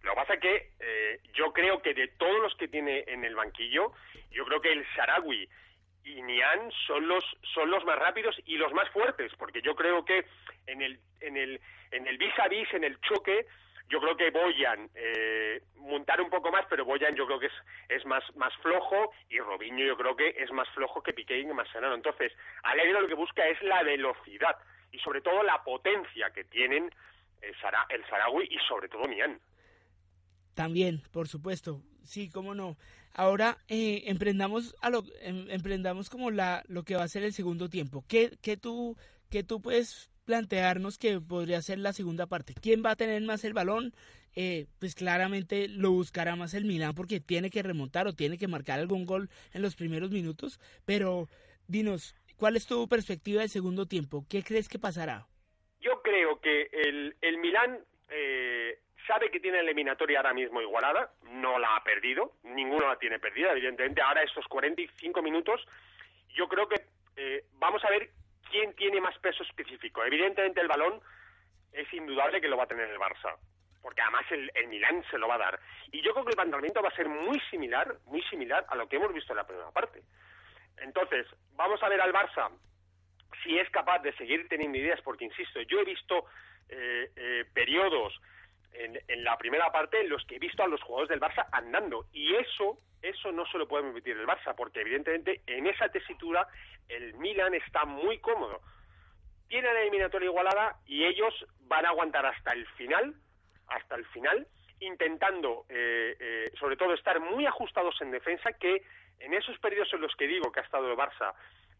[0.03, 3.23] Lo que pasa es que eh, yo creo que de todos los que tiene en
[3.23, 3.93] el banquillo,
[4.31, 5.49] yo creo que el Sarawi
[6.05, 10.03] y Nian son los son los más rápidos y los más fuertes, porque yo creo
[10.03, 10.25] que
[10.67, 11.59] en el en el
[11.91, 13.45] en el vis a vis, en el choque,
[13.89, 17.53] Yo creo que Boyan eh, montar un poco más, pero Boyan yo creo que es,
[17.89, 21.45] es más, más flojo y Robinho yo creo que es más flojo que Piqué y
[21.45, 21.95] Mascherano.
[21.95, 22.31] Entonces,
[22.63, 24.57] Alegre lo que busca es la velocidad
[24.91, 26.89] y sobre todo la potencia que tienen
[27.41, 29.39] el, Sara, el Sarawi y sobre todo Mian.
[30.53, 32.77] También, por supuesto, sí, cómo no.
[33.15, 37.33] Ahora eh, emprendamos a lo em, emprendamos como la lo que va a ser el
[37.33, 38.03] segundo tiempo.
[38.07, 38.97] ¿Qué, qué tú
[39.29, 42.53] qué tú puedes plantearnos que podría ser la segunda parte?
[42.61, 43.93] ¿Quién va a tener más el balón?
[44.35, 48.47] Eh, pues claramente lo buscará más el Milan porque tiene que remontar o tiene que
[48.47, 50.59] marcar algún gol en los primeros minutos.
[50.85, 51.27] Pero
[51.67, 54.25] dinos, ¿cuál es tu perspectiva del segundo tiempo?
[54.29, 55.27] ¿Qué crees que pasará?
[55.81, 57.79] Yo creo que el, el Milan
[58.09, 62.97] eh, sabe que tiene la eliminatoria ahora mismo igualada, no la ha perdido, ninguno la
[62.97, 64.01] tiene perdida, evidentemente.
[64.01, 65.61] Ahora estos 45 minutos,
[66.35, 66.81] yo creo que
[67.17, 68.09] eh, vamos a ver
[68.53, 70.05] quién tiene más peso específico.
[70.05, 71.01] Evidentemente el balón
[71.71, 73.35] es indudable que lo va a tener el Barça,
[73.81, 75.59] porque además el, el Milán se lo va a dar.
[75.91, 78.87] Y yo creo que el planteamiento va a ser muy similar, muy similar a lo
[78.87, 80.03] que hemos visto en la primera parte.
[80.77, 81.25] Entonces,
[81.55, 82.51] vamos a ver al Barça
[83.43, 86.25] si es capaz de seguir teniendo ideas, porque insisto, yo he visto
[86.69, 88.13] eh, eh, periodos
[88.73, 91.47] en, en, la primera parte en los que he visto a los jugadores del Barça
[91.51, 92.05] andando.
[92.11, 96.47] Y eso eso no se lo puede permitir el Barça porque evidentemente en esa tesitura
[96.87, 98.61] el Milan está muy cómodo.
[99.49, 103.13] Tiene la eliminatoria igualada y ellos van a aguantar hasta el final
[103.67, 104.47] hasta el final
[104.79, 108.83] intentando eh, eh, sobre todo estar muy ajustados en defensa que
[109.19, 111.33] en esos periodos en los que digo que ha estado el Barça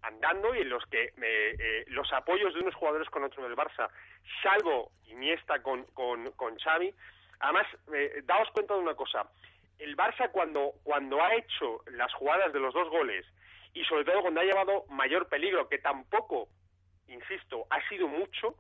[0.04, 3.58] andando y en los que eh, eh, los apoyos de unos jugadores con otros del
[3.58, 3.90] Barça,
[4.42, 6.94] salvo Iniesta con, con, con Xavi,
[7.40, 9.30] además, eh, daos cuenta de una cosa,
[9.80, 13.26] el Barça cuando, cuando ha hecho las jugadas de los dos goles
[13.74, 16.48] y sobre todo cuando ha llevado mayor peligro, que tampoco,
[17.08, 18.56] insisto, ha sido mucho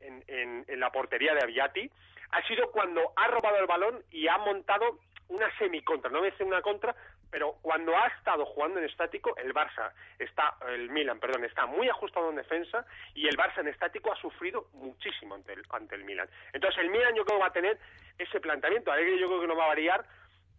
[0.00, 1.90] en, en, en la portería de Aviati,
[2.30, 4.98] ha sido cuando ha robado el balón y ha montado
[5.28, 6.94] una semicontra, no voy a decir una contra,
[7.30, 11.88] pero cuando ha estado jugando en estático, el Barça está, el Milan, perdón, está muy
[11.88, 16.04] ajustado en defensa y el Barça en estático ha sufrido muchísimo ante el, ante el
[16.04, 16.28] Milan.
[16.52, 17.78] Entonces el Milan yo creo que va a tener
[18.18, 18.92] ese planteamiento.
[18.92, 20.04] Alegre yo creo que no va a variar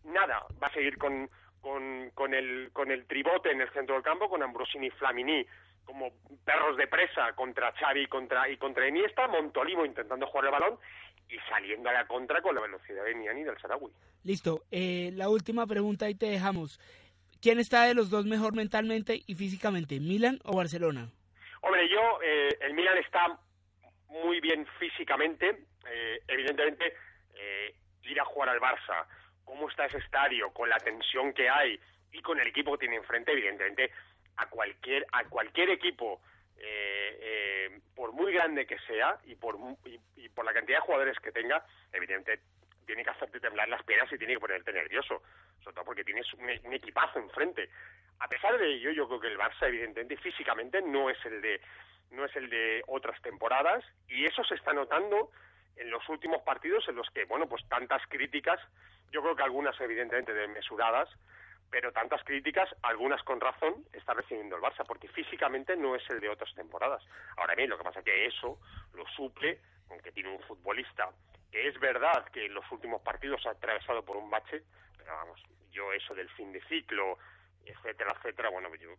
[0.04, 1.30] nada, va a seguir con,
[1.62, 5.46] con, con, el, con el tribote en el centro del campo, con Ambrosini y Flamini
[5.88, 6.12] como
[6.44, 10.80] perros de presa contra Xavi contra, y contra Iniesta, Montolivo intentando jugar el balón
[11.30, 13.92] y saliendo a la contra con la velocidad de Niani del Sarawi.
[14.24, 16.80] Listo, eh, la última pregunta y te dejamos.
[17.42, 21.10] ¿Quién está de los dos mejor mentalmente y físicamente, Milan o Barcelona?
[21.62, 23.40] Hombre, yo, eh, el Milan está
[24.10, 26.94] muy bien físicamente, eh, evidentemente
[27.36, 29.06] eh, ir a jugar al Barça,
[29.44, 31.80] cómo está ese estadio, con la tensión que hay
[32.12, 33.92] y con el equipo que tiene enfrente, evidentemente
[34.38, 36.22] a cualquier a cualquier equipo
[36.60, 40.86] eh, eh, por muy grande que sea y por y, y, por la cantidad de
[40.86, 41.64] jugadores que tenga
[41.94, 42.44] evidentemente
[42.86, 45.22] tiene que hacerte temblar las piernas y tiene que ponerte nervioso
[45.64, 47.70] sobre todo porque tienes un, un, equipazo enfrente.
[48.20, 51.62] A pesar de ello yo creo que el Barça evidentemente físicamente no es el de
[52.12, 55.30] no es el de otras temporadas y eso se está notando
[55.76, 58.60] en los últimos partidos en los que bueno pues tantas críticas
[59.12, 61.10] yo creo que algunas evidentemente desmesuradas
[61.70, 66.20] pero tantas críticas, algunas con razón, está recibiendo el Barça, porque físicamente no es el
[66.20, 67.04] de otras temporadas.
[67.36, 68.60] Ahora bien, lo que pasa es que eso
[68.94, 71.10] lo suple con que tiene un futbolista
[71.52, 74.64] que es verdad que en los últimos partidos ha atravesado por un bache,
[74.98, 75.42] pero vamos,
[75.72, 77.18] yo eso del fin de ciclo,
[77.66, 78.90] etcétera, etcétera, bueno, yo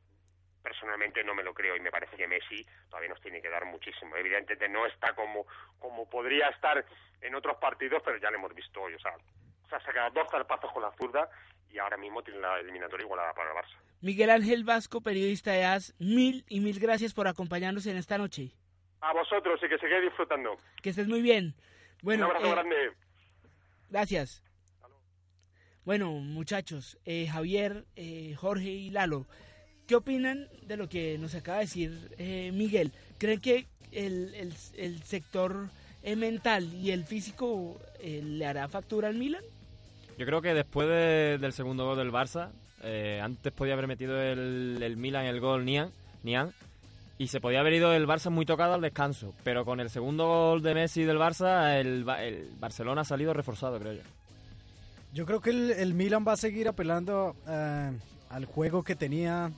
[0.62, 3.64] personalmente no me lo creo y me parece que Messi todavía nos tiene que dar
[3.64, 4.16] muchísimo.
[4.16, 5.46] Evidentemente no está como,
[5.78, 6.84] como podría estar
[7.20, 9.14] en otros partidos, pero ya lo hemos visto hoy, o sea,
[9.68, 11.28] se ha sacado dos zarpazos con la zurda
[11.70, 13.76] y ahora mismo tiene la eliminatoria igualada para el Barça.
[14.00, 18.52] Miguel Ángel Vasco, periodista de AS, mil y mil gracias por acompañarnos en esta noche.
[19.00, 20.56] A vosotros y que sigáis disfrutando.
[20.82, 21.54] Que estés muy bien.
[22.02, 22.76] Bueno, Un abrazo eh, grande.
[23.90, 24.42] Gracias.
[25.84, 29.26] Bueno, muchachos, eh, Javier, eh, Jorge y Lalo,
[29.86, 32.92] ¿qué opinan de lo que nos acaba de decir eh, Miguel?
[33.18, 35.70] ¿Creen que el, el, el sector
[36.02, 39.42] eh, mental y el físico le hará factura al Milan?
[40.18, 42.50] Yo creo que después de, del segundo gol del Barça,
[42.82, 45.90] eh, antes podía haber metido el, el Milan el gol Nian,
[46.24, 46.52] Nian,
[47.18, 49.32] y se podía haber ido el Barça muy tocado al descanso.
[49.44, 53.78] Pero con el segundo gol de Messi del Barça, el, el Barcelona ha salido reforzado,
[53.78, 54.02] creo yo.
[55.14, 57.92] Yo creo que el, el Milan va a seguir apelando eh,
[58.28, 59.52] al juego que tenía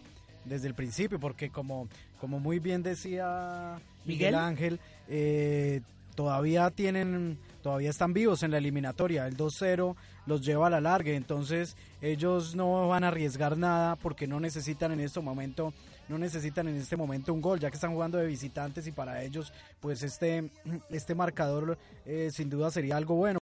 [0.44, 1.88] desde el principio, porque como,
[2.20, 4.34] como muy bien decía Miguel, Miguel.
[4.34, 5.80] Ángel, eh,
[6.14, 9.26] todavía tienen, todavía están vivos en la eliminatoria.
[9.26, 9.96] El 2-0
[10.26, 14.92] los lleva a la larga, entonces ellos no van a arriesgar nada porque no necesitan
[14.92, 15.72] en este momento,
[16.08, 19.22] no necesitan en este momento un gol, ya que están jugando de visitantes y para
[19.22, 20.50] ellos, pues este,
[20.90, 23.38] este marcador eh, sin duda sería algo bueno.